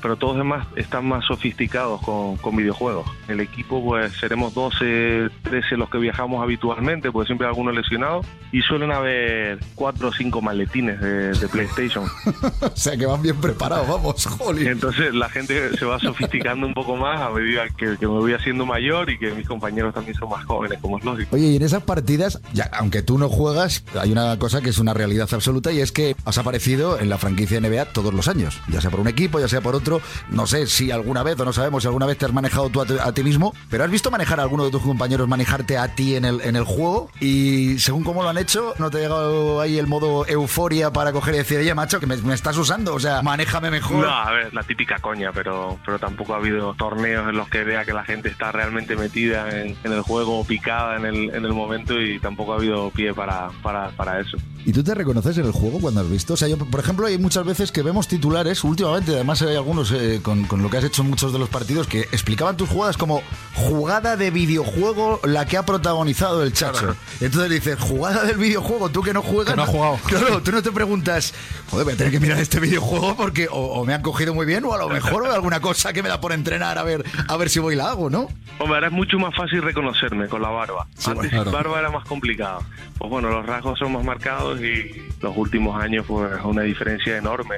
[0.00, 3.08] pero todos demás están más sofisticados con, con videojuegos.
[3.28, 8.26] El equipo, pues seremos 12, 13 los que viajamos habitualmente, pues siempre hay algunos lesionados,
[8.52, 12.04] y suelen haber 4 o 5 maletines de, de PlayStation.
[12.60, 14.68] o sea, que van bien preparados, vamos, jolín.
[14.68, 18.32] Entonces la gente se va sofisticando un poco más a medida que, que me voy
[18.32, 21.36] haciendo mayor y que mis compañeros también son más jóvenes, como es lógico.
[21.36, 24.78] Oye, y en esas partidas, ya, aunque tú no juegas, hay una cosa que es
[24.78, 28.60] una realidad absoluta y es que has aparecido en la franquicia NBA todos los años,
[28.68, 29.89] ya sea por un equipo, ya sea por otro.
[30.28, 32.80] No sé si alguna vez, o no sabemos si alguna vez te has manejado tú
[32.82, 35.78] a, ti- a ti mismo, pero has visto manejar a alguno de tus compañeros, manejarte
[35.78, 38.98] a ti en el, en el juego y según cómo lo han hecho, ¿no te
[38.98, 42.34] ha llegado ahí el modo euforia para coger y decir, oye, macho, que me, me
[42.34, 42.94] estás usando?
[42.94, 44.04] O sea, manéjame mejor.
[44.04, 47.64] No, a ver, la típica coña, pero, pero tampoco ha habido torneos en los que
[47.64, 51.34] vea que la gente está realmente metida en, en el juego o picada en el,
[51.34, 54.36] en el momento y tampoco ha habido pie para, para, para eso.
[54.64, 56.34] ¿Y tú te reconoces en el juego cuando has visto?
[56.34, 59.79] O sea, yo, por ejemplo, hay muchas veces que vemos titulares, últimamente, además hay algunos
[59.92, 62.68] eh, con, con lo que has hecho en muchos de los partidos, que explicaban tus
[62.68, 63.22] jugadas como
[63.54, 66.94] jugada de videojuego la que ha protagonizado el chacho.
[67.20, 69.54] Entonces dices, jugada del videojuego, tú que no juegas.
[69.54, 69.98] Que no ha jugado.
[70.06, 71.32] Claro, tú no te preguntas,
[71.70, 74.46] joder, voy a tener que mirar este videojuego porque o, o me han cogido muy
[74.46, 77.36] bien o a lo mejor alguna cosa que me da por entrenar a ver, a
[77.36, 78.28] ver si voy y la hago, ¿no?
[78.58, 80.86] Hombre, ahora es mucho más fácil reconocerme con la barba.
[80.96, 81.50] Sí, Antes claro.
[81.50, 82.62] barba era más complicado.
[82.98, 84.90] Pues bueno, los rasgos son más marcados y
[85.22, 87.56] los últimos años pues una diferencia enorme.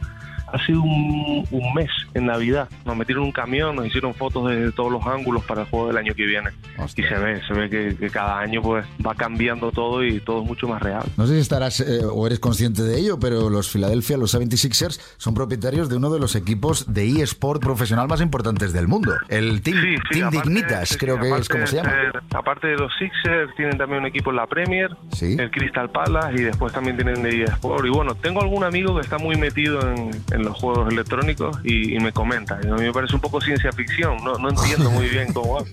[0.52, 2.68] Ha sido un, un mes en Navidad.
[2.84, 5.96] Nos metieron un camión, nos hicieron fotos de todos los ángulos para el juego del
[5.96, 6.50] año que viene.
[6.96, 10.42] Y se ve, se ve que, que cada año pues va cambiando todo y todo
[10.42, 11.02] es mucho más real.
[11.16, 15.00] No sé si estarás eh, o eres consciente de ello, pero los Philadelphia, los 76ers,
[15.16, 19.14] son propietarios de uno de los equipos de eSport profesional más importantes del mundo.
[19.28, 21.92] El Team, Sí, sí, Team aparte- Dignitas, sí, creo que es como se llama.
[22.34, 26.42] aparte de los Sixers, tienen también un equipo en la Premier, el Crystal Palace y
[26.44, 27.84] después también tienen de eSport.
[27.86, 31.96] Y bueno, tengo algún amigo que está muy metido en, en los juegos electrónicos y,
[31.96, 32.58] y me comenta.
[32.62, 35.54] Y a mí me parece un poco ciencia ficción, no, no entiendo muy bien cómo
[35.54, 35.64] va.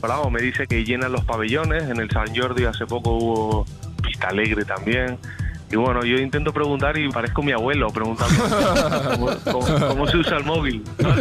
[0.00, 3.66] Vamos, me dice que llenan los pabellones, en el San Jordi hace poco hubo
[4.02, 5.18] Pista Alegre también.
[5.70, 8.42] Y bueno, yo intento preguntar y parezco mi abuelo preguntando
[9.14, 10.82] cómo, cómo- cómo se usa el móvil.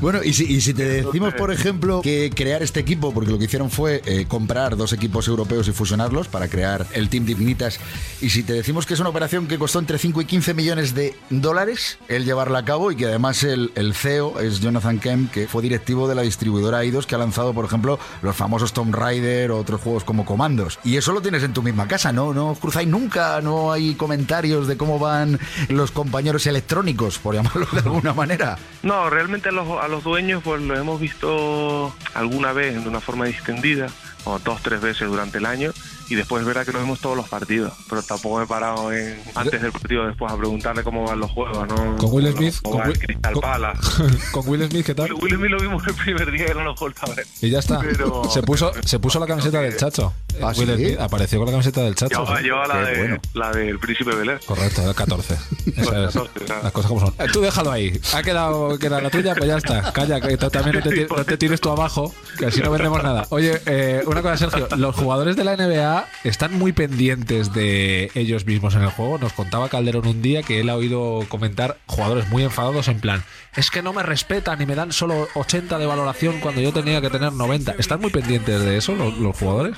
[0.00, 3.38] Bueno, y si, y si te decimos, por ejemplo, que crear este equipo, porque lo
[3.38, 7.78] que hicieron fue eh, comprar dos equipos europeos y fusionarlos para crear el Team Dignitas,
[8.22, 10.94] y si te decimos que es una operación que costó entre 5 y 15 millones
[10.94, 15.30] de dólares el llevarla a cabo y que además el, el CEO es Jonathan Kemp,
[15.30, 18.94] que fue directivo de la distribuidora Eidos, que ha lanzado, por ejemplo, los famosos Tomb
[18.94, 20.78] Raider o otros juegos como Comandos.
[20.82, 22.32] Y eso lo tienes en tu misma casa, ¿no?
[22.32, 27.78] No cruzáis nunca, no hay comentarios de cómo van los compañeros electrónicos, por llamarlo de
[27.80, 28.58] alguna manera.
[28.82, 33.00] No, realmente a los, a los dueños pues los hemos visto alguna vez de una
[33.00, 33.88] forma distendida,
[34.24, 35.72] o dos, tres veces durante el año,
[36.10, 37.72] y después verá que nos vemos todos los partidos.
[37.88, 41.30] Pero tampoco me he parado en, antes del partido después a preguntarle cómo van los
[41.30, 41.96] juegos, ¿no?
[41.96, 43.80] Con Will Smith, Cómo con Will- Crystal con- Palace.
[44.32, 45.12] Con Will Smith, ¿qué tal?
[45.14, 47.26] Will Smith lo vimos el primer día y no lo a ver.
[47.40, 47.78] Y ya está.
[47.80, 50.74] Pero- se puso se puso la camiseta del chacho ¿Ah, Will sí?
[50.74, 52.24] Smith apareció con la camiseta del Chacho.
[52.40, 53.18] Llevaba la, de, bueno.
[53.34, 54.38] la del príncipe Belén.
[54.46, 55.34] Correcto, el 14.
[55.76, 56.62] Esa es, 14, claro.
[56.62, 57.14] las cosas como son.
[57.32, 58.00] Tú déjalo ahí.
[58.14, 59.92] Ha quedado que era la tuya, pues ya está.
[59.92, 63.26] Calla, que también no te, no te tires tú abajo, que así no vendemos nada.
[63.30, 64.68] Oye, eh, una cosa, Sergio.
[64.76, 69.18] Los jugadores de la NBA están muy pendientes de ellos mismos en el juego.
[69.18, 73.22] Nos contaba Calderón un día que él ha oído comentar jugadores muy enfadados en plan,
[73.56, 77.00] es que no me respetan y me dan solo 80 de valoración cuando yo tenía
[77.00, 77.72] que tener 90.
[77.78, 79.76] ¿Están muy pendientes de eso los, los jugadores?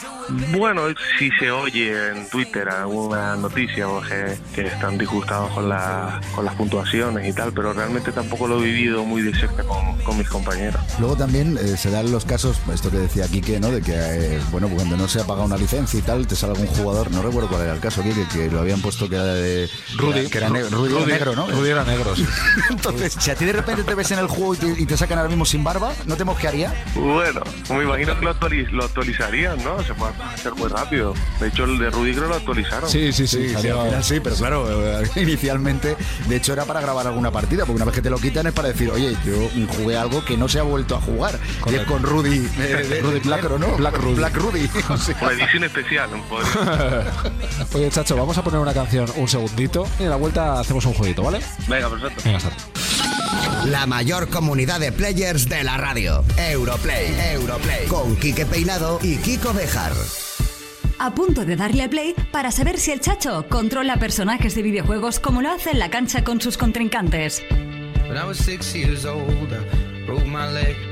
[0.56, 0.82] Bueno,
[1.18, 6.44] si se oye en Twitter alguna noticia o que, que están disgustados con, la, con
[6.44, 10.18] las puntuaciones y tal, pero realmente tampoco lo he vivido muy de cerca con, con
[10.18, 10.80] mis compañeros.
[10.98, 13.70] Luego también eh, se dan los casos, esto que decía Quique, ¿no?
[13.70, 16.52] De que, eh, bueno, cuando no se ha pagado una licencia y tal, te sale
[16.52, 19.24] algún jugador, no recuerdo cuál era el caso, Quique, que lo habían puesto que era
[19.24, 19.68] de...
[19.96, 20.28] Rudy.
[20.28, 21.46] Que era ne- Rudy, era Rudy- negro, ¿no?
[21.50, 22.26] Rudy era negro, sí.
[22.70, 24.96] Entonces, si a ti de repente te ves en el juego y te, y te
[24.96, 26.72] sacan ahora mismo sin barba, ¿no te mosquearía?
[26.94, 29.82] Bueno, me imagino que lo, actualiz- lo actualizarían, ¿no?
[29.84, 31.14] Se puede hacer muy rápido.
[31.40, 32.90] De hecho, el de Rudy creo lo actualizaron.
[32.90, 33.48] Sí, sí, sí.
[33.48, 34.66] Sí, salió- sí, pero claro,
[35.16, 35.96] inicialmente,
[36.28, 38.52] de hecho era para grabar alguna partida, porque una vez que te lo quitan es
[38.52, 41.38] para decir, oye, yo jugué algo que no se ha vuelto a jugar,
[41.70, 43.76] y es con Rudy, eh, de- Rudy Black, Black- ¿no?
[43.76, 44.14] Black Rudy.
[44.16, 44.70] Black Rudy.
[44.88, 45.16] o sea.
[47.74, 50.94] Oye, Chacho, vamos a poner una canción un segundito y a la vuelta hacemos un
[50.94, 51.40] jueguito, ¿vale?
[51.68, 52.22] Venga, perfecto.
[52.24, 52.57] Venga, Sara.
[53.66, 56.24] La mayor comunidad de players de la radio.
[56.37, 57.14] Europlay.
[57.35, 57.87] Europlay.
[57.87, 59.92] Con Quique Peinado y Kiko Bejar.
[60.98, 65.42] A punto de darle play para saber si el Chacho controla personajes de videojuegos como
[65.42, 67.42] lo hace en la cancha con sus contrincantes.
[68.09, 70.91] When I was six years old, I broke my leg.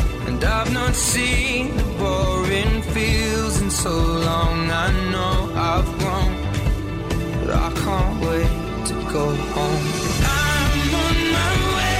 [0.27, 3.95] And I've not seen the boring fields in so
[4.29, 4.71] long.
[4.71, 6.33] I know I've grown,
[7.39, 9.87] but I can't wait to go home.
[10.23, 11.99] I'm on my way,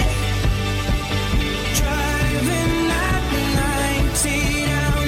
[1.80, 2.76] driving
[3.08, 3.24] at
[4.24, 5.04] 90 down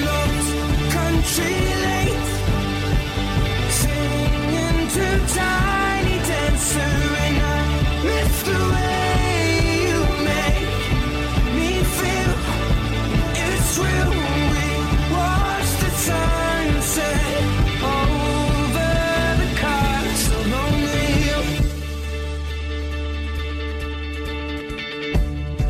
[0.90, 1.83] country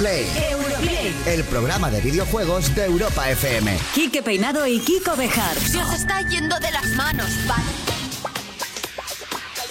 [0.00, 1.14] Europlay.
[1.26, 3.78] El programa de videojuegos de Europa FM.
[3.94, 5.56] Quique Peinado y Kiko Bejar.
[5.56, 7.73] Se os está yendo de las manos, ¿vale?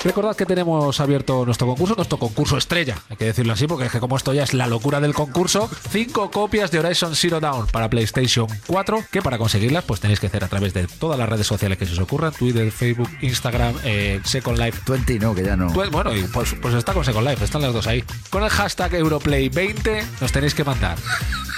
[0.03, 3.91] Recordad que tenemos abierto nuestro concurso, nuestro concurso estrella, hay que decirlo así, porque es
[3.91, 7.67] que como esto ya es la locura del concurso, cinco copias de Horizon Zero Dawn
[7.67, 11.29] para PlayStation 4, que para conseguirlas pues tenéis que hacer a través de todas las
[11.29, 14.81] redes sociales que se os ocurran, Twitter, Facebook, Instagram, eh, Second Life.
[14.85, 15.71] 20 no, que ya no.
[15.71, 18.03] Pues, bueno, y pues, pues está con Second Life, están las dos ahí.
[18.29, 20.97] Con el hashtag Europlay20 nos tenéis que mandar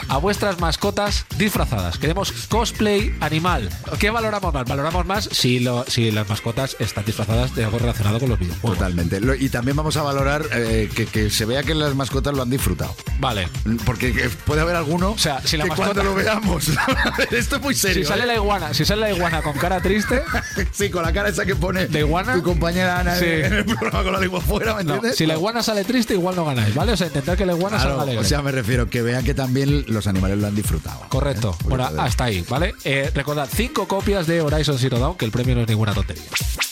[0.08, 1.97] a vuestras mascotas disfrazadas.
[1.97, 3.69] Queremos cosplay animal.
[3.99, 4.65] ¿Qué valoramos más?
[4.65, 8.77] Valoramos más si, lo, si las mascotas están disfrazadas de algo relacionado con los videojuegos.
[8.77, 9.19] Totalmente.
[9.19, 12.41] Lo- Y también vamos a valorar eh, que, que se vea que las mascotas lo
[12.41, 12.95] han disfrutado.
[13.19, 13.47] Vale.
[13.86, 16.69] Porque que puede haber alguno O sea, si la que mascota- cuando lo veamos.
[17.31, 18.03] Esto es muy serio.
[18.03, 18.27] Si sale ¿eh?
[18.27, 20.21] la iguana, si sale la iguana con cara triste,
[20.71, 23.25] Sí, con la cara esa que pone de iguana, tu compañera Ana Sí.
[23.25, 25.17] en el programa con la lengua fuera, ¿me no, entiendes?
[25.17, 26.91] si la iguana sale triste, igual no ganáis, ¿vale?
[26.93, 28.21] O sea, intentar que la iguana Claro, salga alegre.
[28.21, 31.01] o sea, me refiero que vean que también los animales lo han disfrutado.
[31.09, 31.51] Correcto.
[31.59, 31.99] Pues Bueno, joder.
[32.01, 32.75] hasta ahí, ¿vale?
[32.83, 36.23] Eh, recordad, cinco copias de Horizon Zero Dawn, que el premio no es ninguna tontería.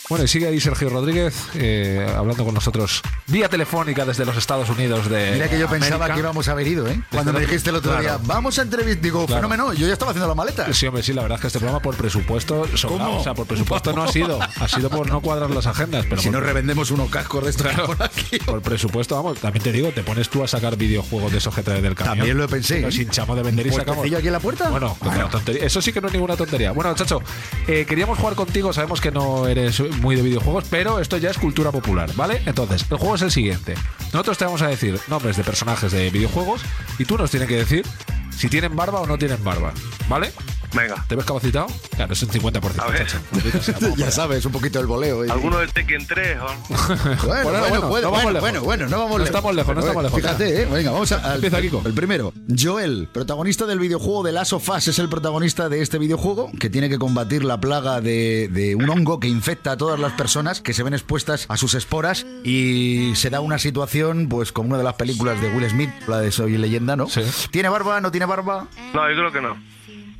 [0.09, 4.69] Bueno, y sigue ahí Sergio Rodríguez eh, hablando con nosotros vía telefónica desde los Estados
[4.69, 7.01] Unidos de Mira que yo pensaba que íbamos a haber ido, ¿eh?
[7.09, 8.03] Cuando me dijiste el otro claro.
[8.03, 9.41] día, vamos a entrevistar, digo, Claro.
[9.47, 10.71] fenómeno, yo ya estaba haciendo la maleta.
[10.73, 13.05] Sí, hombre, sí, la verdad es que este programa por presupuesto sobrado.
[13.11, 13.19] ¿Cómo?
[13.19, 14.39] O sea, por presupuesto no ha sido.
[14.41, 16.05] Ha sido por no cuadrar las agendas.
[16.09, 17.85] Pero si por, no revendemos unos cascos de estos Claro.
[17.87, 18.39] por aquí.
[18.39, 21.63] por presupuesto, vamos, también te digo, te pones tú a sacar videojuegos de esos que
[21.63, 22.17] traes del camión.
[22.17, 23.03] También lo pensé, Los ¿eh?
[23.03, 23.95] hinchamos de vender y sacamos.
[23.95, 24.69] ¿Puestecillo aquí en la puerta?
[24.69, 25.65] Bueno, que no, tontería.
[25.65, 26.71] eso sí que no es ninguna tontería.
[26.73, 27.21] Bueno, chacho,
[27.67, 31.37] eh, queríamos jugar contigo, sabemos que no eres muy de videojuegos, pero esto ya es
[31.37, 32.41] cultura popular, ¿vale?
[32.45, 33.75] Entonces, el juego es el siguiente.
[34.11, 36.61] Nosotros te vamos a decir nombres de personajes de videojuegos
[36.99, 37.85] y tú nos tienes que decir
[38.31, 39.73] si tienen barba o no tienen barba,
[40.07, 40.31] ¿vale?
[40.73, 41.05] Venga.
[41.07, 41.67] ¿Te ves capacitado?
[41.95, 43.05] Claro, es un 50%, A ver.
[43.05, 43.19] chacho.
[43.31, 45.23] Maldita sea, vamos ya sabes, un poquito el voleo.
[45.23, 45.27] ¿eh?
[45.31, 46.37] ¿Alguno del Tekken 3?
[46.39, 46.47] o-
[47.27, 48.63] Bueno, Bueno, bueno, bueno, bueno, no bueno, vamos bueno, lejos.
[48.65, 49.25] bueno, no vamos No lejos.
[49.29, 50.65] estamos lejos, no estamos lejos, Fíjate, ¿eh?
[50.71, 51.81] Venga, vamos a, al, Empieza, Kiko.
[51.85, 55.97] El primero, Joel, protagonista del videojuego de Last of Us, es el protagonista de este
[55.99, 59.99] videojuego que tiene que combatir la plaga de, de un hongo que infecta a todas
[59.99, 64.51] las personas que se ven expuestas a sus esporas y se da una situación, pues,
[64.51, 67.07] como una de las películas de Will Smith, la de Soy Leyenda, ¿no?
[67.07, 67.21] Sí.
[67.51, 68.01] ¿Tiene barba?
[68.01, 68.67] ¿No tiene barba?
[68.93, 69.55] No, yo creo que no.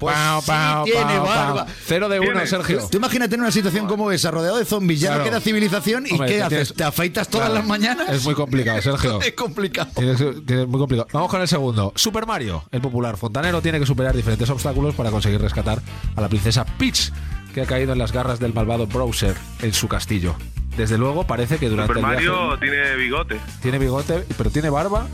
[0.04, 1.66] Pues Pau, sí pau, tiene barba.
[1.86, 2.46] Cero de uno.
[2.46, 2.88] Sergio.
[2.90, 5.30] Tú imagínate en una situación como esa, rodeado de zombies, ya no Claro.
[5.32, 6.50] queda civilización y Hombre, ¿qué haces?
[6.50, 7.60] tienes- ¿Te afeitas todas Claro.
[7.62, 8.10] las mañanas?
[8.10, 9.20] Es muy complicado, Sergio.
[9.22, 9.90] es complicado.
[9.96, 11.08] Tienes, tienes muy complicado.
[11.14, 11.92] Vamos con el segundo.
[11.96, 15.82] Super Mario, el popular fontanero, tiene que superar diferentes obstáculos para conseguir rescatar
[16.16, 17.12] a la princesa Peach,
[17.54, 20.36] que ha caído en las garras del malvado Browser en su castillo.
[20.78, 23.40] Desde luego parece que durante Super el viaje Mario tiene bigote.
[23.62, 25.06] tiene bigote, pero tiene barba,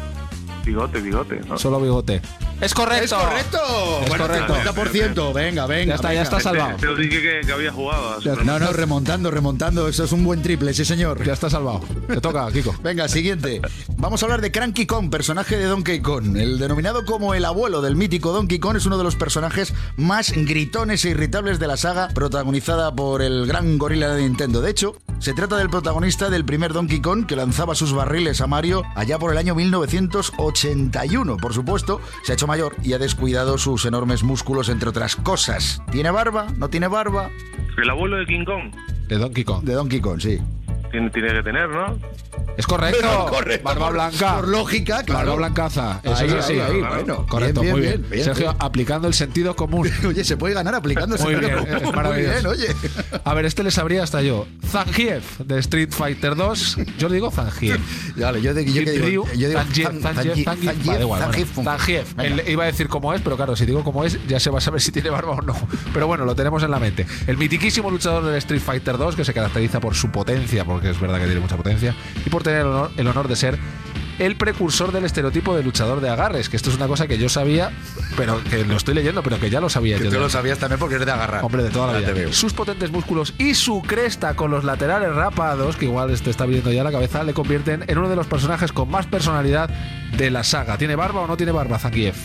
[0.66, 1.42] Bigote, bigote.
[1.48, 1.58] ¿no?
[1.58, 2.22] solo bigote.
[2.62, 3.06] ¡Es correcto!
[3.06, 3.58] ¡Es correcto!
[4.04, 4.56] Es bueno, correcto.
[4.56, 5.86] 50%, venga, venga.
[5.92, 6.72] Ya está, ya está salvado.
[6.76, 8.20] Te, te lo dije que, que había jugado.
[8.22, 9.88] Super No, no, remontando, remontando.
[9.88, 11.24] Eso es un buen triple, sí, señor.
[11.24, 11.82] Ya está salvado.
[12.08, 12.76] Te toca, Kiko.
[12.84, 13.62] Venga, siguiente.
[13.98, 16.36] Vamos a hablar de Cranky Kong, personaje de Donkey Kong.
[16.36, 20.34] El denominado como el abuelo del mítico Donkey Kong es uno de los personajes más
[20.36, 24.60] gritones e irritables de la saga, protagonizada por el gran gorila de Nintendo.
[24.62, 28.48] De hecho, se trata del protagonista del primer Donkey Kong que lanzaba sus barriles a
[28.48, 29.56] Mario allá por el año
[30.52, 31.38] 1981.
[31.38, 35.82] Por supuesto, se ha hecho mayor y ha descuidado sus enormes músculos, entre otras cosas.
[35.92, 36.48] ¿Tiene barba?
[36.58, 37.30] ¿No tiene barba?
[37.78, 38.74] El abuelo de King Kong.
[39.08, 39.64] De Donkey Kong.
[39.64, 40.40] De Donkey Kong, sí.
[40.92, 41.98] Tiene, tiene que tener, ¿no?
[42.58, 43.28] Es correcto.
[43.30, 44.36] Correcto, Barba por- blanca.
[44.38, 45.20] por lógica, claro.
[45.20, 46.02] Barba blancaza.
[46.04, 46.54] Eso Ahí, es así.
[46.54, 46.96] ahí, ahí, claro.
[46.96, 47.26] bueno.
[47.28, 48.10] Correcto, Bien, muy bien, bien.
[48.12, 48.58] bien, Sergio, bien.
[48.60, 49.90] aplicando el sentido común.
[50.08, 51.24] Oye, se puede ganar aplicándose.
[51.24, 52.50] Muy bien, Muy es bien, maravilloso.
[52.50, 52.68] oye.
[53.24, 54.46] A ver, este le sabría hasta yo.
[54.68, 56.78] Zangief, de Street Fighter 2.
[56.98, 57.80] Yo le digo Zangief.
[58.18, 62.14] Dale, yo, de- yo que digo, yo digo Zangief, Zan- Zangief,
[62.50, 64.62] iba a decir cómo es, pero claro, si digo cómo es, ya se va a
[64.62, 65.56] saber si tiene barba o no.
[65.94, 67.06] Pero bueno, lo tenemos en la mente.
[67.28, 71.00] El mitiquísimo luchador del Street Fighter 2, que se caracteriza por su potencia, porque es
[71.02, 71.94] verdad que tiene mucha potencia,
[72.26, 73.60] y por tener el honor, el honor de ser
[74.18, 77.28] el precursor del estereotipo de luchador de agarres, que esto es una cosa que yo
[77.30, 77.72] sabía,
[78.18, 80.10] pero que lo estoy leyendo, pero que ya lo sabía Que yo.
[80.12, 81.44] tú lo sabías también porque eres de agarrar.
[81.44, 82.08] Hombre, de toda la Ya vida.
[82.08, 82.34] te veo.
[82.34, 86.72] Sus potentes músculos y su cresta con los laterales rapados, que igual te está viendo
[86.72, 89.70] ya la cabeza, le convierten en uno de los personajes con más personalidad
[90.18, 90.78] de la saga.
[90.78, 92.18] ¿Tiene barba o no tiene barba, Zangief?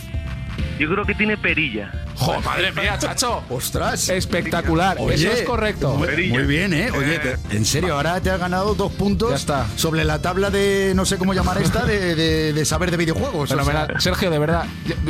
[0.79, 1.91] Yo creo que tiene perilla.
[2.17, 3.43] ¡Jo, madre mía, chacho!
[3.49, 4.09] ¡Ostras!
[4.09, 4.97] Espectacular.
[5.11, 5.95] Eso es correcto.
[5.95, 6.89] Muy, bien, ¿eh?
[6.91, 9.65] Oye, te- en serio, ahora te has ganado dos puntos Ya está.
[9.75, 13.51] sobre la tabla de, no sé cómo llamar esta, de, de- de saber de videojuegos.
[13.51, 13.87] o Fenomenal.
[13.87, 14.65] sea, Sergio, de verdad,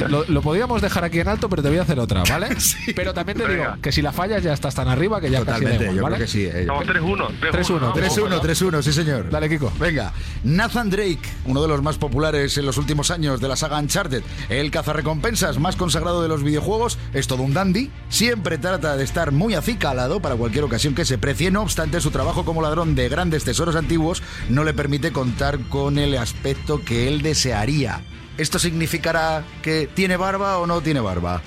[0.09, 2.59] lo, lo podríamos dejar aquí en alto, pero te voy a hacer otra, ¿vale?
[2.59, 2.93] Sí.
[2.95, 3.77] Pero también te digo Venga.
[3.81, 6.03] que si la fallas ya estás tan arriba que ya Totalmente, casi da igual, yo
[6.03, 6.15] ¿vale?
[6.15, 6.43] creo que sí.
[6.45, 6.61] eh.
[6.61, 7.39] Estamos 3-1.
[7.51, 7.93] 3-1, ¿no?
[7.93, 9.29] 3-1, 3-1, sí señor.
[9.29, 9.71] Dale, Kiko.
[9.79, 10.11] Venga,
[10.43, 14.23] Nathan Drake, uno de los más populares en los últimos años de la saga Uncharted,
[14.49, 19.31] el cazarrecompensas más consagrado de los videojuegos, es todo un dandy, siempre trata de estar
[19.31, 23.09] muy acicalado para cualquier ocasión que se precie, no obstante su trabajo como ladrón de
[23.09, 28.01] grandes tesoros antiguos no le permite contar con el aspecto que él desearía.
[28.37, 31.41] ¿Esto significará que tiene barba o no tiene barba?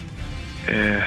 [0.66, 1.01] Eh,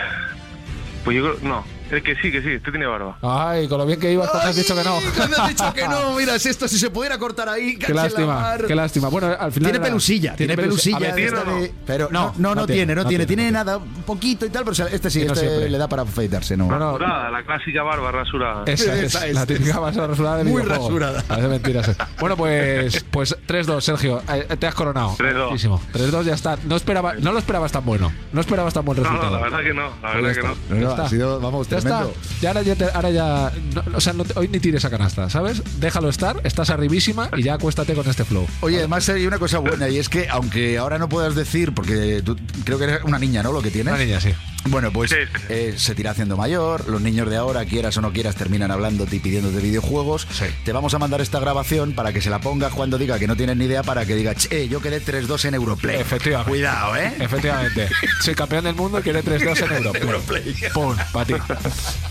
[1.03, 1.37] pues yo creo.
[1.41, 1.63] No.
[1.91, 3.17] Es que sí, que sí, usted tiene barba.
[3.21, 4.99] Ay, con lo bien que ibas, cuando has dicho que no.
[5.01, 7.77] Me has dicho que no, mira, si esto si se pudiera cortar ahí.
[7.77, 9.09] Qué lástima, qué lástima.
[9.09, 9.71] Bueno, al final.
[9.71, 10.99] Tiene era- pelusilla, tiene pelusilla.
[11.13, 13.25] Ver, de- Pero no, no, no, tiene, no, tiene.
[13.25, 15.69] Tiene nada, un poquito y tal, pero este sí, no este siempre.
[15.69, 16.69] le da para afeitarse, ¿no?
[16.69, 18.63] Rasurada, la clásica barba rasurada.
[18.67, 20.85] Esa es, Esa es, la típica base rasurada de Muy videojuego.
[20.89, 21.23] rasurada.
[21.27, 21.83] Parece mentira.
[21.83, 21.91] sí.
[22.19, 24.21] Bueno, pues, pues 3-2, Sergio.
[24.33, 25.15] eh, Te has coronado.
[25.17, 25.45] 3-2.
[25.49, 25.81] Muchísimo.
[25.93, 26.57] 3-2 ya está.
[26.65, 28.11] No, esperaba, no lo esperabas tan bueno.
[28.31, 29.31] No esperabas tan buen No, resultado.
[29.31, 30.79] no, la verdad que no, la Pues verdad que no.
[30.89, 32.07] No, no, ha sido, vamos, está.
[32.41, 34.89] Ya ahora ya, te- ahora ya no- o sea, no te- hoy ni tires a
[34.89, 35.61] canasta, ¿sabes?
[35.79, 38.47] Déjalo estar, estás arribísima y ya acuéstate con este flow.
[38.61, 42.21] Oye, además hay una cosa buena y es que aunque ahora no puedas decir, porque
[42.23, 43.51] tú creo que eres una niña, ¿no?
[43.51, 43.93] Lo que tienes.
[43.93, 44.29] Una niña, sí.
[44.65, 45.11] Bueno, pues
[45.49, 49.15] eh, se tira haciendo mayor, los niños de ahora, quieras o no quieras, terminan hablándote
[49.15, 50.27] y pidiéndote videojuegos.
[50.63, 53.35] Te vamos a mandar esta grabación para que se la pongas cuando diga que no
[53.35, 55.99] tienes ni idea, para que diga, che, yo quedé 3-2 en Europlay.
[55.99, 56.49] Efectivamente.
[56.51, 57.11] Cuidado, ¿eh?
[57.19, 57.89] Efectivamente.
[58.21, 60.55] Soy campeón del mundo y quiere 3-2 en Europlay.
[60.73, 61.33] Pum, para ti.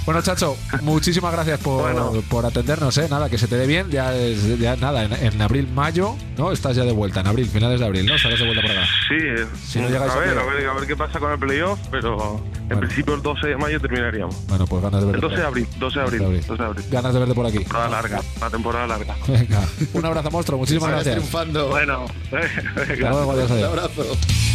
[0.04, 3.06] Bueno, Chacho, muchísimas gracias por, por atendernos, ¿eh?
[3.08, 3.90] Nada, que se te dé bien.
[3.90, 6.50] Ya, es- ya nada, en, en abril, mayo, ¿no?
[6.50, 8.16] Estás ya de vuelta, en abril, finales de abril, ¿no?
[8.16, 8.86] Estarás de vuelta por acá.
[9.08, 9.16] Sí,
[9.68, 12.39] Si no a a ver, a ver, a ver qué pasa con el playoff, pero
[12.70, 14.46] en principio el 12 de mayo terminaríamos.
[14.46, 15.26] Bueno, pues ganas de El verte.
[15.26, 16.84] 12 de abril, 12 de abril, 12 de abril.
[16.90, 17.58] Ganas de verte por aquí.
[17.58, 19.16] Temporada larga, una temporada larga.
[19.28, 20.58] Venga, un abrazo, monstruo.
[20.58, 21.16] Muchísimas gracias.
[21.16, 21.68] triunfando.
[21.68, 23.68] Bueno, Hasta luego, adiós, adiós.
[23.68, 24.04] abrazo.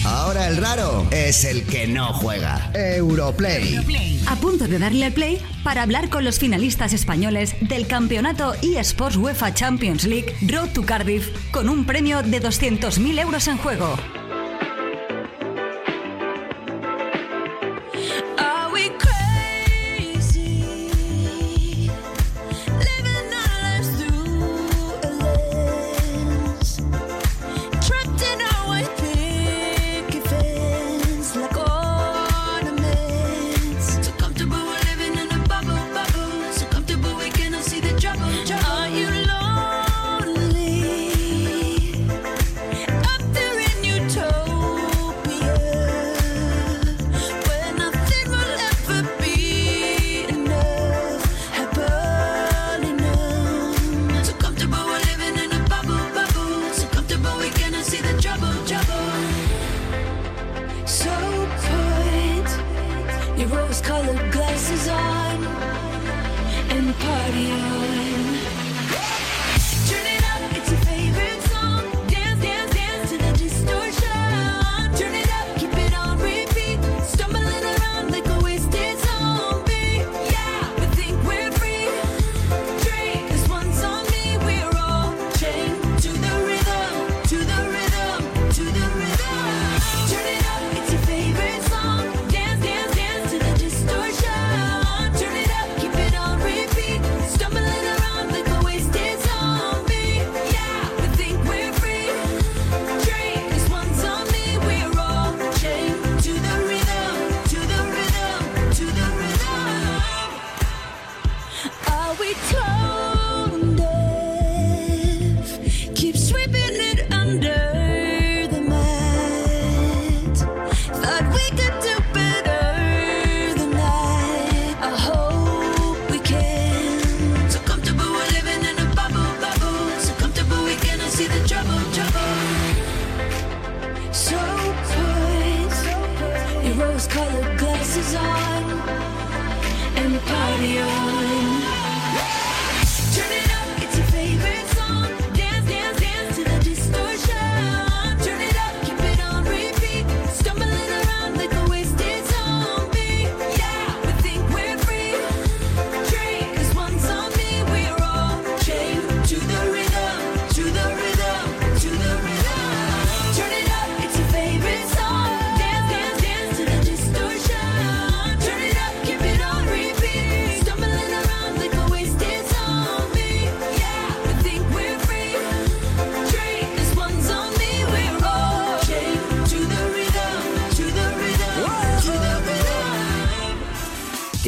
[0.05, 2.69] Ahora el raro es el que no juega.
[2.75, 4.23] Europlay.
[4.27, 9.17] A punto de darle al play para hablar con los finalistas españoles del campeonato eSports
[9.17, 13.95] UEFA Champions League Road to Cardiff con un premio de 200.000 euros en juego.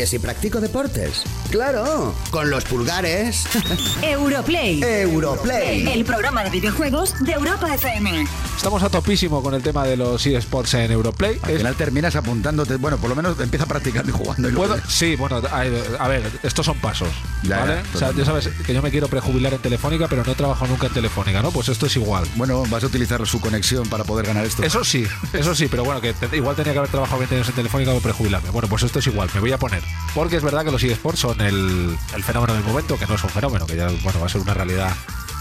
[0.07, 1.23] ¿Que si practico deportes?
[1.51, 2.13] ¡Claro!
[2.31, 3.45] Con los pulgares.
[4.01, 4.83] Europlay.
[4.83, 5.87] Europlay.
[5.87, 8.27] El programa de videojuegos de Europa FM.
[8.55, 11.39] Estamos a topísimo con el tema de los eSports en Europlay.
[11.41, 14.49] Al final terminas apuntándote, bueno, por lo menos empieza practicando y jugando.
[14.49, 14.77] y ¿Puedo?
[14.87, 15.61] Sí, bueno, a,
[16.03, 17.07] a ver, estos son pasos.
[17.43, 17.75] Ya, ¿vale?
[17.75, 20.35] ya, o sea, ya sabes que yo me quiero prejubilar en Telefónica, pero no he
[20.35, 21.51] trabajado nunca en Telefónica, ¿no?
[21.51, 22.25] Pues esto es igual.
[22.35, 24.63] Bueno, vas a utilizar su conexión para poder ganar esto.
[24.63, 27.49] Eso sí, eso sí, pero bueno, que te- igual tenía que haber trabajado 20 años
[27.49, 28.49] en Telefónica para prejubilarme.
[28.49, 29.81] Bueno, pues esto es igual, me voy a poner.
[30.13, 33.23] porque es verdad que los eSports son el, el fenómeno del momento, que no es
[33.23, 34.91] un fenómeno, que ya bueno, va a ser una realidad.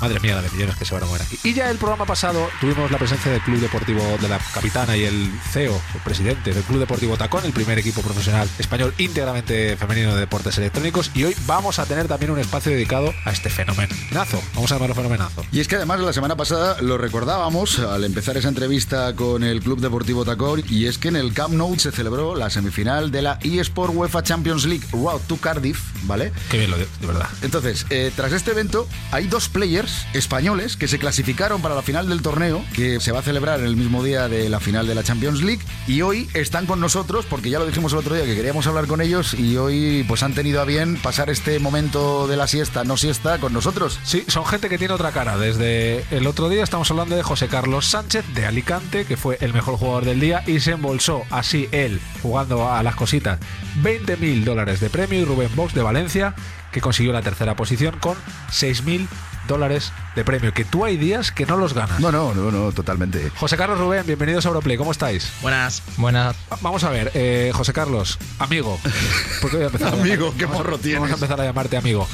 [0.01, 1.39] Madre mía, la de millones que se van a mover aquí.
[1.43, 5.05] Y ya el programa pasado tuvimos la presencia del Club Deportivo de la Capitana y
[5.05, 10.15] el CEO, el presidente del Club Deportivo Tacón, el primer equipo profesional español íntegramente femenino
[10.15, 11.11] de deportes electrónicos.
[11.15, 14.43] Y hoy vamos a tener también un espacio dedicado a este fenomenazo.
[14.55, 15.47] Vamos a llamarlo fenomenazo.
[15.51, 19.63] Y es que además la semana pasada lo recordábamos al empezar esa entrevista con el
[19.63, 23.23] Club Deportivo Tacón y es que en el Camp Nou se celebró la semifinal de
[23.23, 26.33] la eSport UEFA Champions League Road to Cardiff, ¿vale?
[26.51, 27.29] Qué bien lo de, de verdad.
[27.41, 32.09] Entonces, eh, tras este evento hay dos players españoles que se clasificaron para la final
[32.09, 35.03] del torneo que se va a celebrar el mismo día de la final de la
[35.03, 38.35] Champions League y hoy están con nosotros porque ya lo dijimos el otro día que
[38.35, 42.37] queríamos hablar con ellos y hoy pues han tenido a bien pasar este momento de
[42.37, 43.99] la siesta, no siesta, con nosotros.
[44.05, 45.37] Sí, son gente que tiene otra cara.
[45.39, 49.53] Desde el otro día estamos hablando de José Carlos Sánchez de Alicante, que fue el
[49.53, 53.39] mejor jugador del día y se embolsó así él, jugando a las cositas,
[53.83, 56.35] 20 mil dólares de premio y Rubén Box de Valencia,
[56.73, 58.17] que consiguió la tercera posición con
[58.51, 59.09] 6 mil
[59.47, 62.01] dólares de premio, que tú hay días que no los ganas.
[62.01, 63.31] No, no, no, no, totalmente.
[63.37, 65.33] José Carlos Rubén, bienvenidos a Europlay, ¿cómo estáis?
[65.43, 65.83] Buenas.
[65.97, 66.37] Buenas.
[66.61, 68.79] Vamos a ver, eh, José Carlos, amigo.
[69.41, 71.01] Porque voy a empezar a Amigo, qué morro tienes.
[71.01, 72.07] Vamos a empezar a llamarte amigo.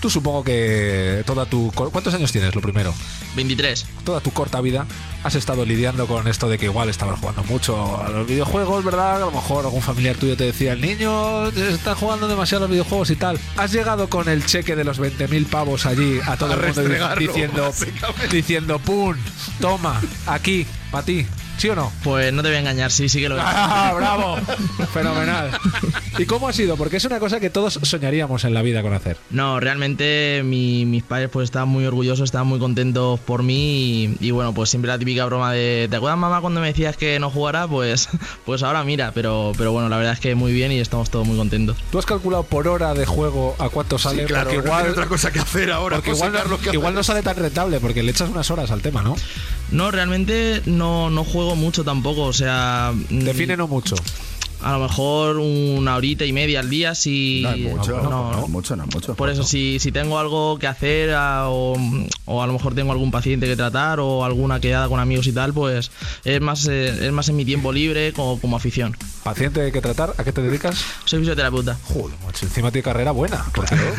[0.00, 1.72] Tú supongo que toda tu...
[1.74, 2.94] ¿Cuántos años tienes, lo primero?
[3.34, 3.86] 23.
[4.04, 4.86] Toda tu corta vida
[5.24, 9.16] has estado lidiando con esto de que igual estabas jugando mucho a los videojuegos, ¿verdad?
[9.16, 12.72] A lo mejor algún familiar tuyo te decía, el niño está jugando demasiado a los
[12.72, 13.38] videojuegos y tal.
[13.56, 17.16] Has llegado con el cheque de los 20.000 pavos allí a todo A el mundo
[17.18, 17.72] diciendo,
[18.30, 19.16] diciendo, ¡pum!
[19.60, 21.26] Toma, aquí, para ti.
[21.58, 21.90] ¿Sí o no?
[22.04, 24.36] Pues no te voy a engañar, sí, sí que lo ¡Ah, bravo!
[24.92, 25.50] Fenomenal.
[26.18, 26.76] ¿Y cómo ha sido?
[26.76, 29.16] Porque es una cosa que todos soñaríamos en la vida con hacer.
[29.30, 34.28] No, realmente mi- mis padres pues estaban muy orgullosos, estaban muy contentos por mí y,
[34.28, 37.18] y bueno, pues siempre la típica broma de ¿te acuerdas mamá cuando me decías que
[37.18, 37.66] no jugara?
[37.66, 38.08] Pues,
[38.44, 41.26] pues ahora mira, pero, pero bueno, la verdad es que muy bien y estamos todos
[41.26, 41.76] muy contentos.
[41.90, 44.22] ¿Tú has calculado por hora de juego a cuánto sale?
[44.22, 45.96] Sí, claro, porque no igual, tiene otra cosa que hacer ahora.
[45.96, 46.10] porque
[46.72, 49.16] igual, no- sale tan rentable, porque le echas unas horas al tema, ¿no?
[49.70, 52.92] No, realmente no, no juego mucho tampoco, o sea...
[53.10, 53.96] Define no mucho.
[54.62, 57.40] A lo mejor una horita y media al día si...
[57.42, 59.14] No es mucho, no, mucho, no es mucho.
[59.14, 61.76] Por eso, si, si tengo algo que hacer a- o,
[62.24, 65.32] o a lo mejor tengo algún paciente que tratar o alguna quedada con amigos y
[65.32, 65.90] tal, pues
[66.24, 68.96] es más, eh, es más en mi tiempo libre como, como afición.
[69.22, 70.14] ¿Paciente que tratar?
[70.16, 70.82] ¿A qué te dedicas?
[71.04, 71.76] Soy fisioterapeuta.
[71.84, 73.44] Joder, macho, encima tiene carrera buena.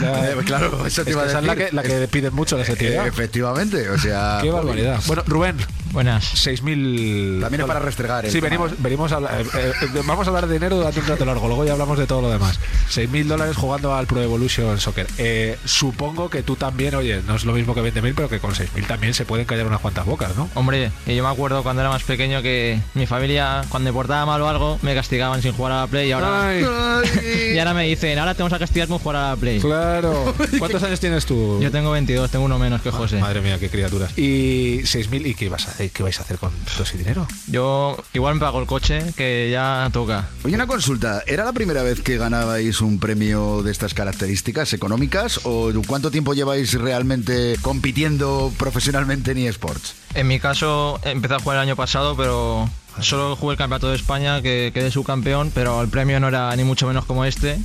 [0.01, 2.34] Eh, claro, eso te es iba a que esa es la que, la que piden
[2.34, 3.08] mucho esa Eh, actividad.
[3.08, 4.39] efectivamente, o sea.
[4.43, 4.99] Qué barbaridad.
[5.05, 5.58] Bueno, Rubén,
[5.91, 6.34] Buenas.
[6.45, 7.41] 6.000.
[7.41, 9.74] También es para restregar Sí, venimos, venimos a eh, eh,
[10.05, 12.60] vamos a hablar dinero durante un rato largo, luego ya hablamos de todo lo demás.
[12.91, 15.08] 6.000 dólares jugando al Pro Evolution Soccer.
[15.18, 18.54] Eh, supongo que tú también, oye, no es lo mismo que 20.000, pero que con
[18.54, 20.50] 6.000 también se pueden callar unas cuantas bocas, ¿no?
[20.56, 24.26] Hombre, que yo me acuerdo cuando era más pequeño que mi familia, cuando me portaba
[24.26, 26.66] mal o algo, me castigaban sin jugar a la Play y ahora, Ay,
[27.56, 29.60] y ahora me dicen, ahora te vamos a castigar con jugar a la Play.
[29.60, 30.34] claro.
[30.60, 31.60] ¿Cuántos años tienes tú?
[31.62, 33.18] Yo tengo 22, tengo uno menos que José.
[33.18, 34.18] Madre mía, qué criaturas.
[34.18, 35.28] ¿Y 6.000?
[35.28, 35.91] ¿Y qué, vas a hacer?
[35.91, 37.28] ¿Qué vais a hacer con todo ese dinero?
[37.48, 40.28] Yo igual me pago el coche, que ya toca.
[40.43, 41.23] Oye, una consulta.
[41.25, 46.33] ¿Era la primera vez que ganabais un premio de estas características económicas o cuánto tiempo
[46.33, 49.95] lleváis realmente compitiendo profesionalmente en eSports?
[50.13, 52.69] En mi caso, empecé a jugar el año pasado, pero
[53.01, 56.63] solo jugué el campeonato de España, que quedé subcampeón, pero el premio no era ni
[56.63, 57.59] mucho menos como este.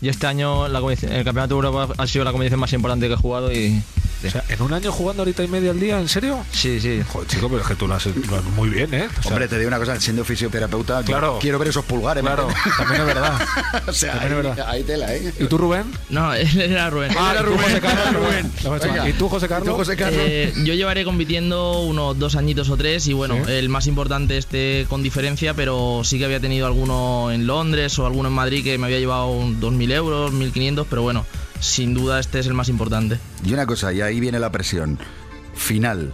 [0.00, 0.72] Y este año el
[1.24, 3.82] campeonato de Europa ha sido la competición más importante que he jugado y...
[4.26, 6.00] O sea, ¿en un año jugando horita y media al día?
[6.00, 6.44] ¿En serio?
[6.50, 7.02] Sí, sí.
[7.08, 9.08] Joder, chico, pero es que tú lo has, lo has muy bien, ¿eh?
[9.18, 11.38] O sea, Hombre, te digo una cosa, siendo fisioterapeuta, yo Claro.
[11.40, 12.22] quiero ver esos pulgares.
[12.24, 12.76] ¿me Claro, entiendes?
[12.78, 13.40] también es verdad.
[13.88, 14.68] o sea, También es ahí, verdad.
[14.68, 15.32] ahí tela, ¿eh?
[15.38, 15.84] ¿Y tú, Rubén?
[16.10, 17.12] No, él era Rubén.
[17.16, 18.14] Ah, era ¿y tú, Rubén, José Carlos?
[18.14, 19.08] Rubén.
[19.08, 19.68] ¿Y tú, José Carlos?
[19.68, 20.20] ¿Y tú, José Carlos?
[20.24, 23.52] Eh, yo llevaré compitiendo unos dos añitos o tres y bueno, Sí.
[23.52, 28.06] el más importante este con diferencia, pero sí que había tenido alguno en Londres o
[28.06, 31.24] alguno en Madrid que me había llevado un 2.000 euros, 1.500, pero bueno,
[31.60, 33.18] sin duda este es el más importante.
[33.44, 34.98] Y una cosa, y ahí viene la presión.
[35.54, 36.12] Final.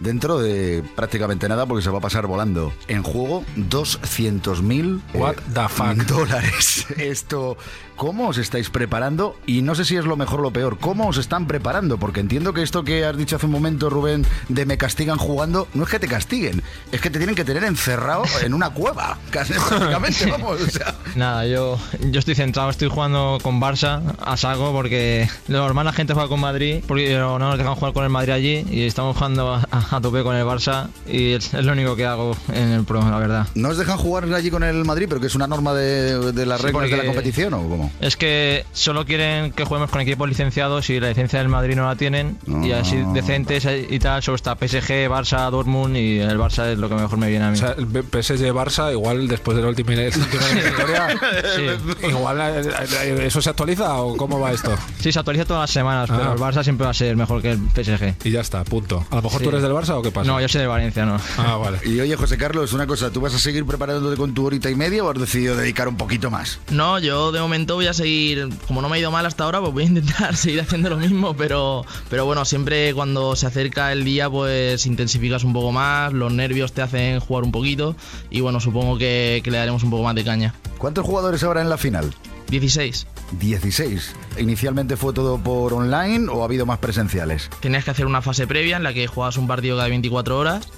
[0.00, 2.72] Dentro de prácticamente nada, porque se va a pasar volando.
[2.88, 5.94] En juego, 200.000 What the fuck?
[6.06, 6.86] dólares.
[6.96, 7.56] Esto,
[7.96, 9.36] ¿cómo os estáis preparando?
[9.46, 10.78] Y no sé si es lo mejor o lo peor.
[10.78, 11.98] ¿Cómo os están preparando?
[11.98, 15.68] Porque entiendo que esto que has dicho hace un momento, Rubén, de me castigan jugando,
[15.74, 19.18] no es que te castiguen, es que te tienen que tener encerrado en una cueva.
[19.30, 20.60] Casi prácticamente, vamos.
[20.60, 21.78] O sea, Nada, yo,
[22.10, 26.28] yo estoy centrado, estoy jugando con Barça a saco porque lo normal la gente juega
[26.28, 29.64] con Madrid porque no nos dejan jugar con el Madrid allí y estamos jugando a,
[29.70, 32.84] a- a tope con el Barça y es, es lo único que hago en el
[32.84, 33.46] Pro, la verdad.
[33.54, 36.46] ¿No os dejan jugar allí con el Madrid, pero que es una norma de, de
[36.46, 37.92] las Sí, reglas de la competición o cómo?
[38.00, 41.86] Es que solo quieren que juguemos con equipos licenciados y la licencia del Madrid no
[41.86, 43.10] la tienen y así Ah.
[43.12, 47.18] decentes y tal, solo está PSG, Barça, Dortmund y el Barça es lo que mejor
[47.18, 47.56] me viene a mí.
[47.56, 51.08] O sea, el PSG Barça, igual después del último eliminatoria,
[51.56, 52.06] Sí.
[52.08, 52.62] igual eh,
[53.02, 54.72] eh, eso se actualiza o cómo va esto.
[55.00, 56.16] Sí, se actualiza todas las semanas, Ah.
[56.18, 58.14] pero el Barça siempre va a ser mejor que el PSG.
[58.24, 59.04] Y ya está, punto.
[59.10, 59.44] A lo mejor Sí.
[59.44, 60.30] tú eres del Barça o qué pasa.
[60.30, 61.18] No, yo soy de Valencia, no.
[61.36, 61.78] Ah, vale.
[61.84, 64.74] Y oye, José Carlos, una cosa, ¿tú vas a seguir preparándote con tu horita y
[64.74, 66.60] media o has decidido dedicar un poquito más?
[66.70, 69.60] No, yo de momento voy a seguir, como no me ha ido mal hasta ahora,
[69.60, 73.92] pues voy a intentar seguir haciendo lo mismo, pero, pero bueno, siempre cuando se acerca
[73.92, 77.96] el día pues intensificas un poco más, los nervios te hacen jugar un poquito
[78.30, 80.54] y bueno, supongo que, que le daremos un poco más de caña.
[80.78, 82.14] ¿Cuántos jugadores habrá en la final?
[82.48, 83.06] 16.
[83.32, 84.14] 16.
[84.38, 87.50] ¿Inicialmente fue todo por online o ha habido más presenciales?
[87.60, 90.68] Tenías que hacer una fase previa en la que jugabas un partido cada 24 horas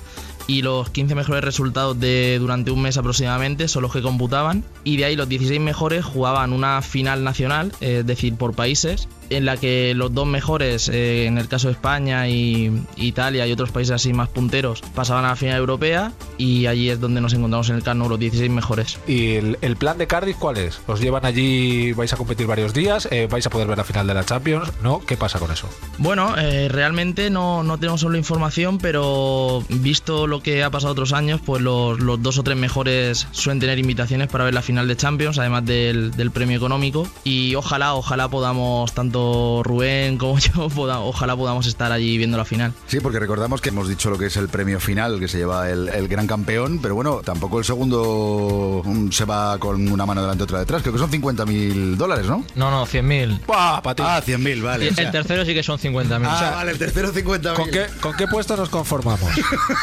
[0.46, 4.96] y los 15 mejores resultados de durante un mes aproximadamente son los que computaban y
[4.96, 9.44] de ahí los 16 mejores jugaban una final nacional, eh, es decir, por países, en
[9.44, 13.70] la que los dos mejores, eh, en el caso de España y Italia y otros
[13.70, 17.68] países así más punteros, pasaban a la final europea y allí es donde nos encontramos
[17.70, 18.98] en el Camp los 16 mejores.
[19.06, 20.80] ¿Y el, el plan de Cardiff cuál es?
[20.86, 23.08] ¿Os llevan allí, vais a competir varios días?
[23.10, 24.70] Eh, ¿Vais a poder ver la final de la Champions?
[24.82, 25.00] ¿No?
[25.00, 25.68] ¿Qué pasa con eso?
[25.98, 31.12] Bueno, eh, realmente no, no tenemos solo información, pero visto lo que ha pasado otros
[31.12, 34.86] años, pues los, los dos o tres mejores suelen tener invitaciones para ver la final
[34.88, 37.08] de Champions, además del, del premio económico.
[37.24, 39.15] Y ojalá, ojalá podamos, tanto
[39.64, 42.72] Rubén como yo, poda- ojalá podamos estar allí viendo la final.
[42.86, 45.70] Sí, porque recordamos que hemos dicho lo que es el premio final que se lleva
[45.70, 50.20] el, el gran campeón, pero bueno, tampoco el segundo mm, se va con una mano
[50.22, 50.82] delante y otra detrás.
[50.82, 52.44] Creo que son 50 mil dólares, ¿no?
[52.54, 53.46] No, no, 100.000.
[53.46, 54.02] ¡Buah, pa' ti!
[54.06, 54.86] Ah, 100 mil, vale.
[54.86, 56.20] Y o sea- el tercero sí que son 50.000.
[56.24, 59.30] Ah, O sea, vale, el tercero 50 ¿Con qué, ¿Con qué puesto nos conformamos?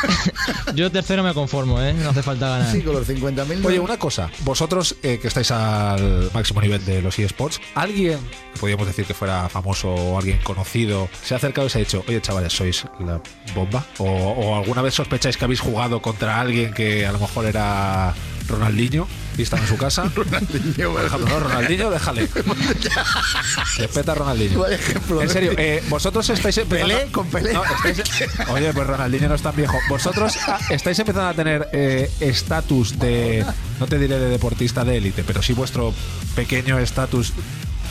[0.75, 1.93] Yo tercero me conformo, ¿eh?
[1.93, 2.71] No hace falta ganar.
[2.71, 3.65] Sí, con los 50 mil.
[3.65, 4.29] Oye, una cosa.
[4.43, 8.19] Vosotros eh, que estáis al máximo nivel de los eSports, ¿alguien,
[8.59, 12.03] podríamos decir que fuera famoso o alguien conocido, se ha acercado y se ha dicho,
[12.07, 13.19] oye chavales, ¿sois la
[13.55, 13.85] bomba?
[13.97, 18.13] ¿O, o alguna vez sospecháis que habéis jugado contra alguien que a lo mejor era
[18.47, 20.09] Ronaldinho y estaba en su casa?
[20.15, 22.27] Ronaldinho, Por ejemplo, no, Ronaldinho, déjale.
[23.77, 24.65] Respeta a Ronaldinho.
[24.67, 25.31] Ejemplo, En ¿eh?
[25.33, 26.93] serio, eh, vosotros estáis empezando...
[26.95, 27.53] Pelé con Pelé.
[27.53, 28.03] No, estáis-
[28.49, 29.77] Oye, pues Ronaldinho no es tan viejo.
[29.89, 33.45] Vosotros ah, estáis empezando a tener eh, estatus de,
[33.79, 35.93] no te diré de deportista de élite, pero sí vuestro
[36.35, 37.33] pequeño estatus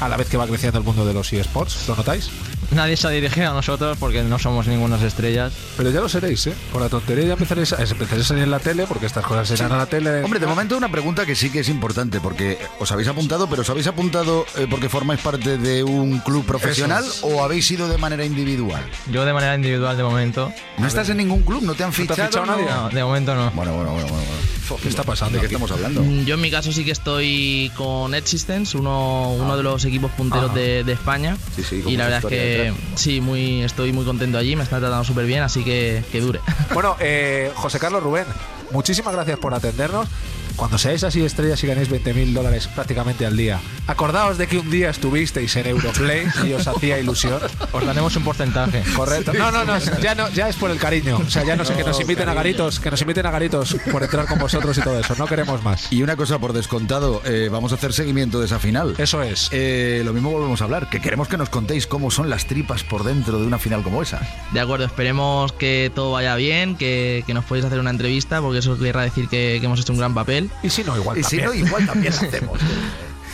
[0.05, 1.89] a la vez que va creciendo el mundo de los eSports.
[1.89, 2.31] ¿Lo notáis?
[2.73, 5.53] Nadie se ha dirigido a nosotros porque no somos ningunas estrellas.
[5.77, 6.55] Pero ya lo seréis, ¿eh?
[6.73, 9.47] Con la tontería ya empezaréis a, empezaréis a salir en la tele, porque estas cosas
[9.47, 10.23] se dan a la tele.
[10.23, 13.63] Hombre, de momento una pregunta que sí que es importante, porque os habéis apuntado, pero
[13.63, 17.21] ¿os habéis apuntado eh, porque formáis parte de un club profesional es.
[17.23, 18.83] o habéis ido de manera individual?
[19.11, 20.53] Yo de manera individual de momento.
[20.79, 21.63] ¿No estás en ningún club?
[21.63, 22.29] ¿No te han te ha fichado?
[22.29, 22.65] fichado nadie?
[22.65, 23.51] No, de momento no.
[23.51, 24.25] Bueno, bueno, bueno, bueno.
[24.25, 24.52] bueno.
[24.83, 25.37] ¿Qué está pasando?
[25.37, 26.03] ¿De qué estamos hablando?
[26.03, 30.11] Mm, Yo en mi caso sí que estoy con Existence, uno, uno de los equipos
[30.13, 30.55] punteros Ah.
[30.55, 31.37] de, de España.
[31.57, 34.63] Sí, sí, con y la verdad es que sí, muy, estoy muy contento allí, me
[34.65, 36.41] están tratando súper bien, así que que dure.
[36.75, 38.25] Bueno, eh, José Carlos Rubén,
[38.71, 40.09] muchísimas gracias por atendernos.
[40.57, 44.71] Cuando seáis así estrellas y ganéis 20.000 dólares prácticamente al día, acordaos de que un
[44.71, 47.41] día estuvisteis en Europlay y os hacía ilusión.
[47.73, 48.83] Os daremos un porcentaje.
[48.95, 49.33] Correcto.
[49.33, 51.19] No, no, no, ya no, ya es por el cariño.
[51.19, 53.77] O sea, ya no sé que nos inviten a garitos, que nos inviten a garitos
[53.91, 55.15] por entrar con vosotros y todo eso.
[55.17, 55.93] No queremos más.
[55.93, 58.95] Y una cosa por descontado, eh, vamos a hacer seguimiento de esa final.
[58.99, 59.49] Eso es.
[59.53, 62.85] Eh, lo mismo volvemos a hablar, que queremos que nos contéis cómo son las tripas
[62.85, 64.21] por dentro de una final como esa.
[64.53, 68.59] De acuerdo, esperemos que todo vaya bien, que, que nos podéis hacer una entrevista, porque
[68.59, 70.42] eso querrá decir que, que hemos hecho un gran papel.
[70.63, 71.63] Y si no, igual Y si también.
[71.63, 72.59] no, igual también hacemos.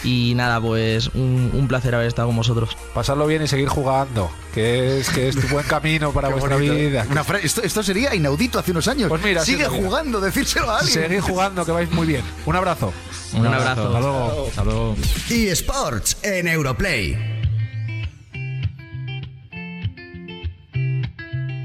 [0.05, 2.77] Y nada, pues un, un placer haber estado con vosotros.
[2.95, 6.55] Pasarlo bien y seguir jugando, que es que es tu buen camino para Qué vuestra
[6.55, 6.75] bonito.
[6.75, 7.05] vida.
[7.11, 9.09] Una esto, esto sería inaudito hace unos años.
[9.09, 10.95] Pues mira, Sigue jugando, decírselo a alguien.
[11.09, 12.23] Seguid jugando, que vais muy bien.
[12.47, 12.93] Un abrazo.
[13.35, 13.87] Un abrazo.
[13.89, 14.47] Hasta luego.
[14.49, 14.97] Hasta luego.
[15.29, 17.35] eSports en Europlay.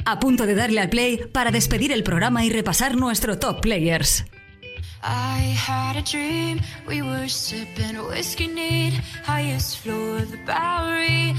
[0.05, 4.25] A punto de darle al play para despedir el programa y repasar nuestro top players.
[5.03, 6.61] I had a dream.
[6.87, 8.93] We were sipping whiskey neat,
[9.23, 11.33] highest floor of the Bowery,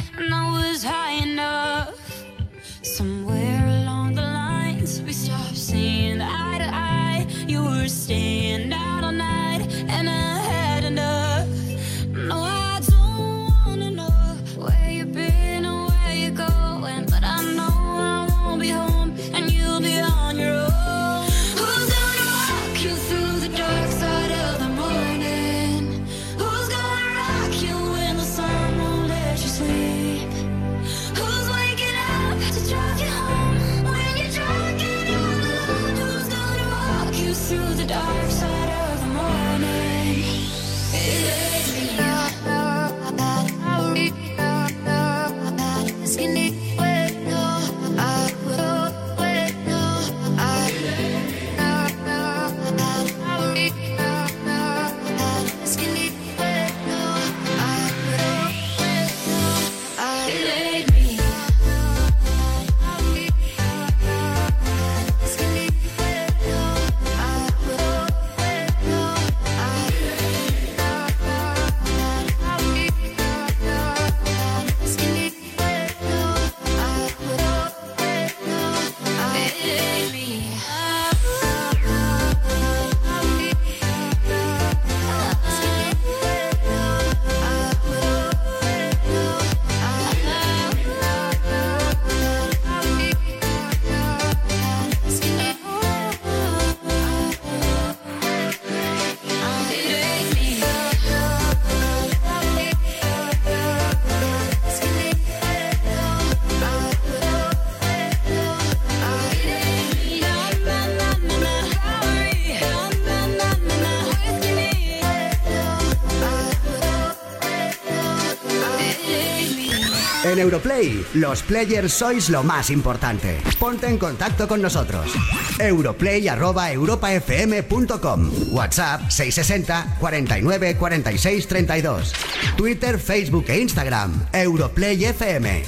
[120.34, 123.40] En Europlay, los players sois lo más importante.
[123.56, 125.12] Ponte en contacto con nosotros.
[125.60, 128.30] Europlay@europafm.com.
[128.50, 132.12] WhatsApp 660 49 46 32.
[132.56, 134.26] Twitter, Facebook e Instagram.
[134.32, 135.62] Europlay FM.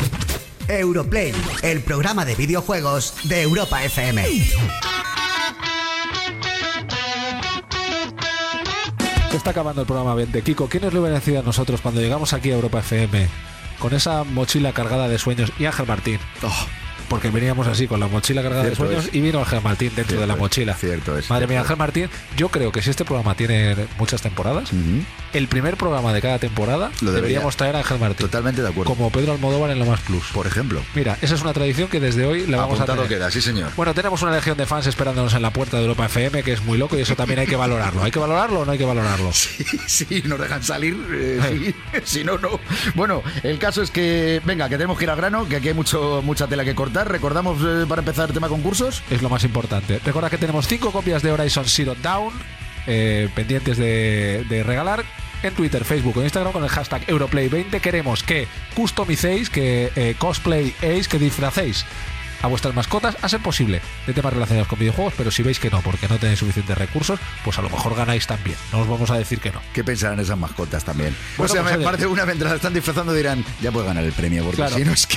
[0.67, 4.25] Europlay, el programa de videojuegos de Europa FM.
[9.31, 10.43] Se está acabando el programa 20.
[10.43, 13.29] Kiko, ¿quién nos lo hubiera decidido a nosotros cuando llegamos aquí a Europa FM
[13.79, 16.19] con esa mochila cargada de sueños y Ángel Martín?
[17.09, 19.15] Porque veníamos así con la mochila cargada Cierto de sueños es.
[19.15, 20.75] y vino Ángel Martín dentro de la es, mochila.
[20.75, 21.31] Cierto es.
[21.31, 24.71] Madre mía, Ángel Martín, yo creo que si este programa tiene muchas temporadas,
[25.33, 27.15] el primer programa de cada temporada Lo debería.
[27.17, 28.27] deberíamos traer a Ángel Martín.
[28.27, 28.95] Totalmente de acuerdo.
[28.95, 30.25] Como Pedro Almodóvar en Lo Más Plus.
[30.33, 30.81] Por ejemplo.
[30.95, 33.19] Mira, esa es una tradición que desde hoy la vamos Apuntado a tener.
[33.19, 33.71] queda, sí señor.
[33.77, 36.63] Bueno, tenemos una legión de fans esperándonos en la puerta de Europa FM, que es
[36.65, 38.03] muy loco y eso también hay que valorarlo.
[38.03, 39.31] ¿Hay que valorarlo o no hay que valorarlo?
[39.37, 40.97] Sí, sí, nos dejan salir.
[41.13, 42.59] eh, sí, si no, no.
[42.95, 45.75] Bueno, el caso es que, venga, que tenemos que ir al grano, que aquí hay
[45.75, 46.96] mucho, mucha tela que cortar.
[47.05, 49.03] Recordamos eh, para empezar el tema concursos.
[49.11, 50.01] Es lo más importante.
[50.05, 52.33] Recuerda que tenemos cinco copias de Horizon Zero Dawn
[52.87, 55.05] eh, pendientes de, de regalar.
[55.43, 61.09] En Twitter, Facebook o Instagram con el hashtag Europlay20 queremos que customicéis, que eh, cosplayéis,
[61.09, 61.85] que disfracéis
[62.43, 65.71] a vuestras mascotas a ser posible de temas relacionados con videojuegos, pero si veis que
[65.71, 68.57] no, porque no tenéis suficientes recursos, pues a lo mejor ganáis también.
[68.73, 69.61] No os vamos a decir que no.
[69.73, 71.15] ¿Qué pensarán esas mascotas también?
[71.37, 74.05] Bueno, o sea, pues, me parte una mientras la están disfrazando dirán, ya puedes ganar
[74.05, 74.77] el premio, porque Claro.
[74.77, 75.17] si no es que...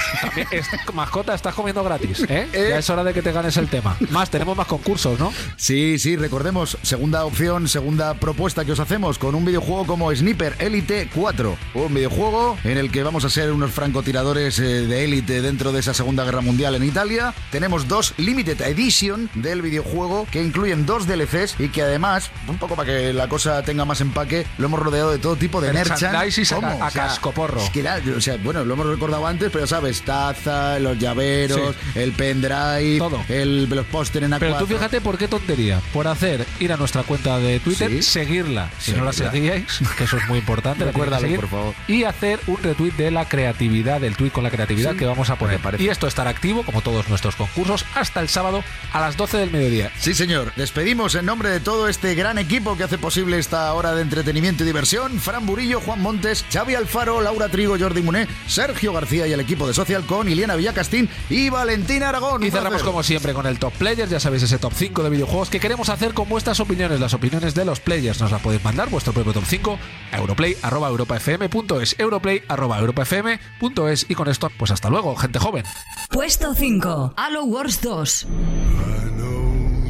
[0.52, 2.48] Es- mascota, estás comiendo gratis, ¿eh?
[2.54, 3.96] Ya es hora de que te ganes el tema.
[4.10, 5.32] Más, tenemos más concursos, ¿no?
[5.56, 10.56] Sí, sí, recordemos, segunda opción, segunda propuesta que os hacemos con un videojuego como Sniper
[10.60, 11.58] Elite 4.
[11.76, 15.80] Un videojuego en el que vamos a ser unos francotiradores eh, de élite dentro de
[15.80, 17.09] esa Segunda Guerra Mundial en Italia.
[17.52, 22.76] Tenemos dos Limited Edition del videojuego que incluyen dos DLCs y que además, un poco
[22.76, 25.74] para que la cosa tenga más empaque, lo hemos rodeado de todo tipo de.
[25.74, 27.62] Merchandise a a cascoporro.
[27.62, 31.76] Es que era- o sea, bueno, lo hemos recordado antes, pero sabes, taza, los llaveros,
[31.96, 33.00] el pendrive,
[33.30, 34.68] el, los pósteres en Pero tú A4.
[34.68, 35.82] fíjate por qué tontería.
[35.94, 38.04] Por hacer ir a nuestra cuenta de Twitter, Sí.
[38.04, 38.70] seguirla.
[38.80, 40.86] Si no la seguíais, que eso es muy importante.
[40.86, 41.74] Recuérdalo, seguir, por favor.
[41.88, 45.36] Y hacer un retweet de la creatividad, del tweet con la creatividad que vamos a
[45.38, 45.60] poner.
[45.60, 45.84] parece.
[45.84, 49.52] Y esto estará activo, como todos nuestros concursos, hasta el sábado a las 12 del
[49.52, 49.90] mediodía.
[50.00, 50.52] Sí, señor.
[50.56, 54.64] Despedimos en nombre de todo este gran equipo que hace posible esta hora de entretenimiento
[54.64, 55.18] y diversión.
[55.20, 59.66] Fran Burillo, Juan Montes, Xavi Alfaro, Laura Trigo, Jordi Muné, Sergio García y el equipo
[59.68, 62.44] de Social con Iliana Villacastín y Valentina Aragón.
[62.44, 65.50] Y cerramos como siempre con el Top Players, ya sabéis ese top 5 de videojuegos
[65.50, 68.20] que queremos hacer con vuestras opiniones, las opiniones de los players.
[68.20, 69.80] Nos las podéis mandar vuestro propio top 5
[70.12, 75.64] a europlay@europafm.es, europlay@europafm.es y con esto pues hasta luego, gente joven.
[76.10, 76.89] Puesto 5.
[76.90, 78.26] Halo Wars 2.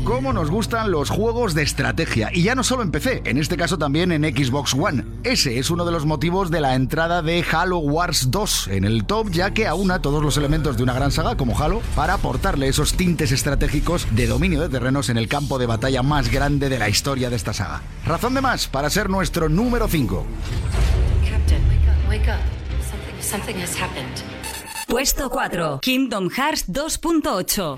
[0.04, 2.30] Cómo nos gustan los juegos de estrategia.
[2.34, 5.06] Y ya no solo en PC, en este caso también en Xbox One.
[5.24, 9.06] Ese es uno de los motivos de la entrada de Halo Wars 2 en el
[9.06, 12.68] top, ya que aúna todos los elementos de una gran saga como Halo para aportarle
[12.68, 16.80] esos tintes estratégicos de dominio de terrenos en el campo de batalla más grande de
[16.80, 17.82] la historia de esta saga.
[18.06, 20.26] Razón de más para ser nuestro número 5.
[21.30, 22.42] Captain, wake up, wake up.
[22.84, 24.39] Something, something has happened.
[24.90, 25.82] Puesto 4.
[25.84, 27.78] Kingdom Hearts 2.8.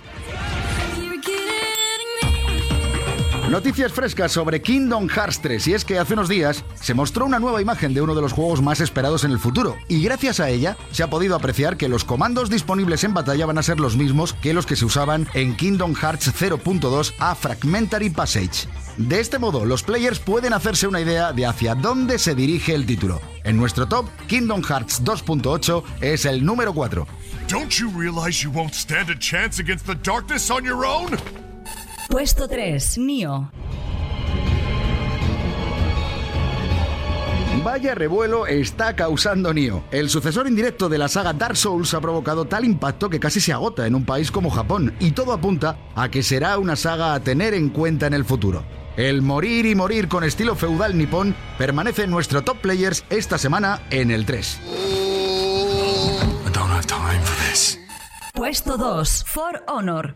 [3.50, 7.38] Noticias frescas sobre Kingdom Hearts 3 y es que hace unos días se mostró una
[7.38, 10.50] nueva imagen de uno de los juegos más esperados en el futuro y gracias a
[10.50, 13.98] ella se ha podido apreciar que los comandos disponibles en batalla van a ser los
[13.98, 18.70] mismos que los que se usaban en Kingdom Hearts 0.2 a Fragmentary Passage.
[18.96, 22.86] De este modo, los players pueden hacerse una idea de hacia dónde se dirige el
[22.86, 23.20] título.
[23.44, 27.08] En nuestro top, Kingdom Hearts 2.8 es el número 4.
[27.50, 31.18] Don't you realize you won't stand a chance against the darkness on your own?
[32.10, 32.98] Puesto 3.
[33.00, 33.52] Nio.
[37.64, 39.84] Vaya revuelo está causando Nioh.
[39.92, 43.54] El sucesor indirecto de la saga Dark Souls ha provocado tal impacto que casi se
[43.54, 47.20] agota en un país como Japón y todo apunta a que será una saga a
[47.20, 48.64] tener en cuenta en el futuro.
[48.98, 53.82] El morir y morir con estilo feudal nipón permanece en nuestro top players esta semana
[53.90, 54.60] en el 3.
[56.46, 57.80] I don't have time for this.
[58.34, 59.24] Puesto 2.
[59.28, 60.16] For Honor.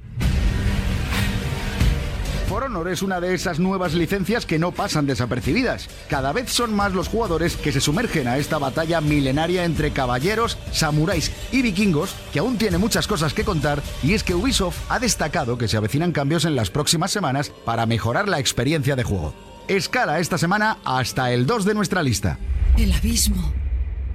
[2.47, 5.89] For Honor es una de esas nuevas licencias que no pasan desapercibidas.
[6.09, 10.57] Cada vez son más los jugadores que se sumergen a esta batalla milenaria entre caballeros,
[10.71, 14.99] samuráis y vikingos, que aún tiene muchas cosas que contar, y es que Ubisoft ha
[14.99, 19.33] destacado que se avecinan cambios en las próximas semanas para mejorar la experiencia de juego.
[19.67, 22.37] Escala esta semana hasta el 2 de nuestra lista.
[22.77, 23.64] El abismo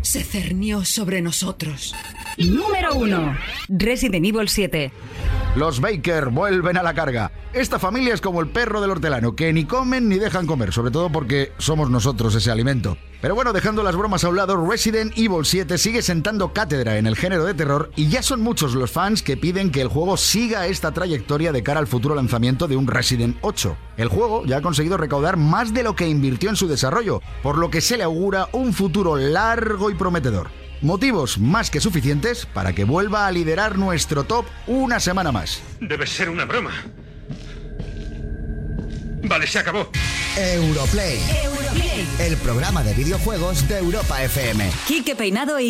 [0.03, 1.95] se cernió sobre nosotros.
[2.39, 3.37] Número 1.
[3.69, 4.93] Resident Evil 7.
[5.57, 7.33] Los Baker vuelven a la carga.
[7.53, 10.93] Esta familia es como el perro del hortelano, que ni comen ni dejan comer, sobre
[10.93, 12.97] todo porque somos nosotros ese alimento.
[13.21, 17.07] Pero bueno, dejando las bromas a un lado, Resident Evil 7 sigue sentando cátedra en
[17.07, 20.17] el género de terror y ya son muchos los fans que piden que el juego
[20.17, 23.77] siga esta trayectoria de cara al futuro lanzamiento de un Resident 8.
[24.01, 27.59] El juego ya ha conseguido recaudar más de lo que invirtió en su desarrollo, por
[27.59, 30.49] lo que se le augura un futuro largo y prometedor.
[30.81, 35.61] Motivos más que suficientes para que vuelva a liderar nuestro top una semana más.
[35.83, 36.71] Debe ser una broma.
[39.23, 39.91] Vale, se acabó.
[40.35, 41.21] Europlay.
[42.19, 44.71] El programa de videojuegos de Europa FM.
[44.87, 45.59] Quique Peinado y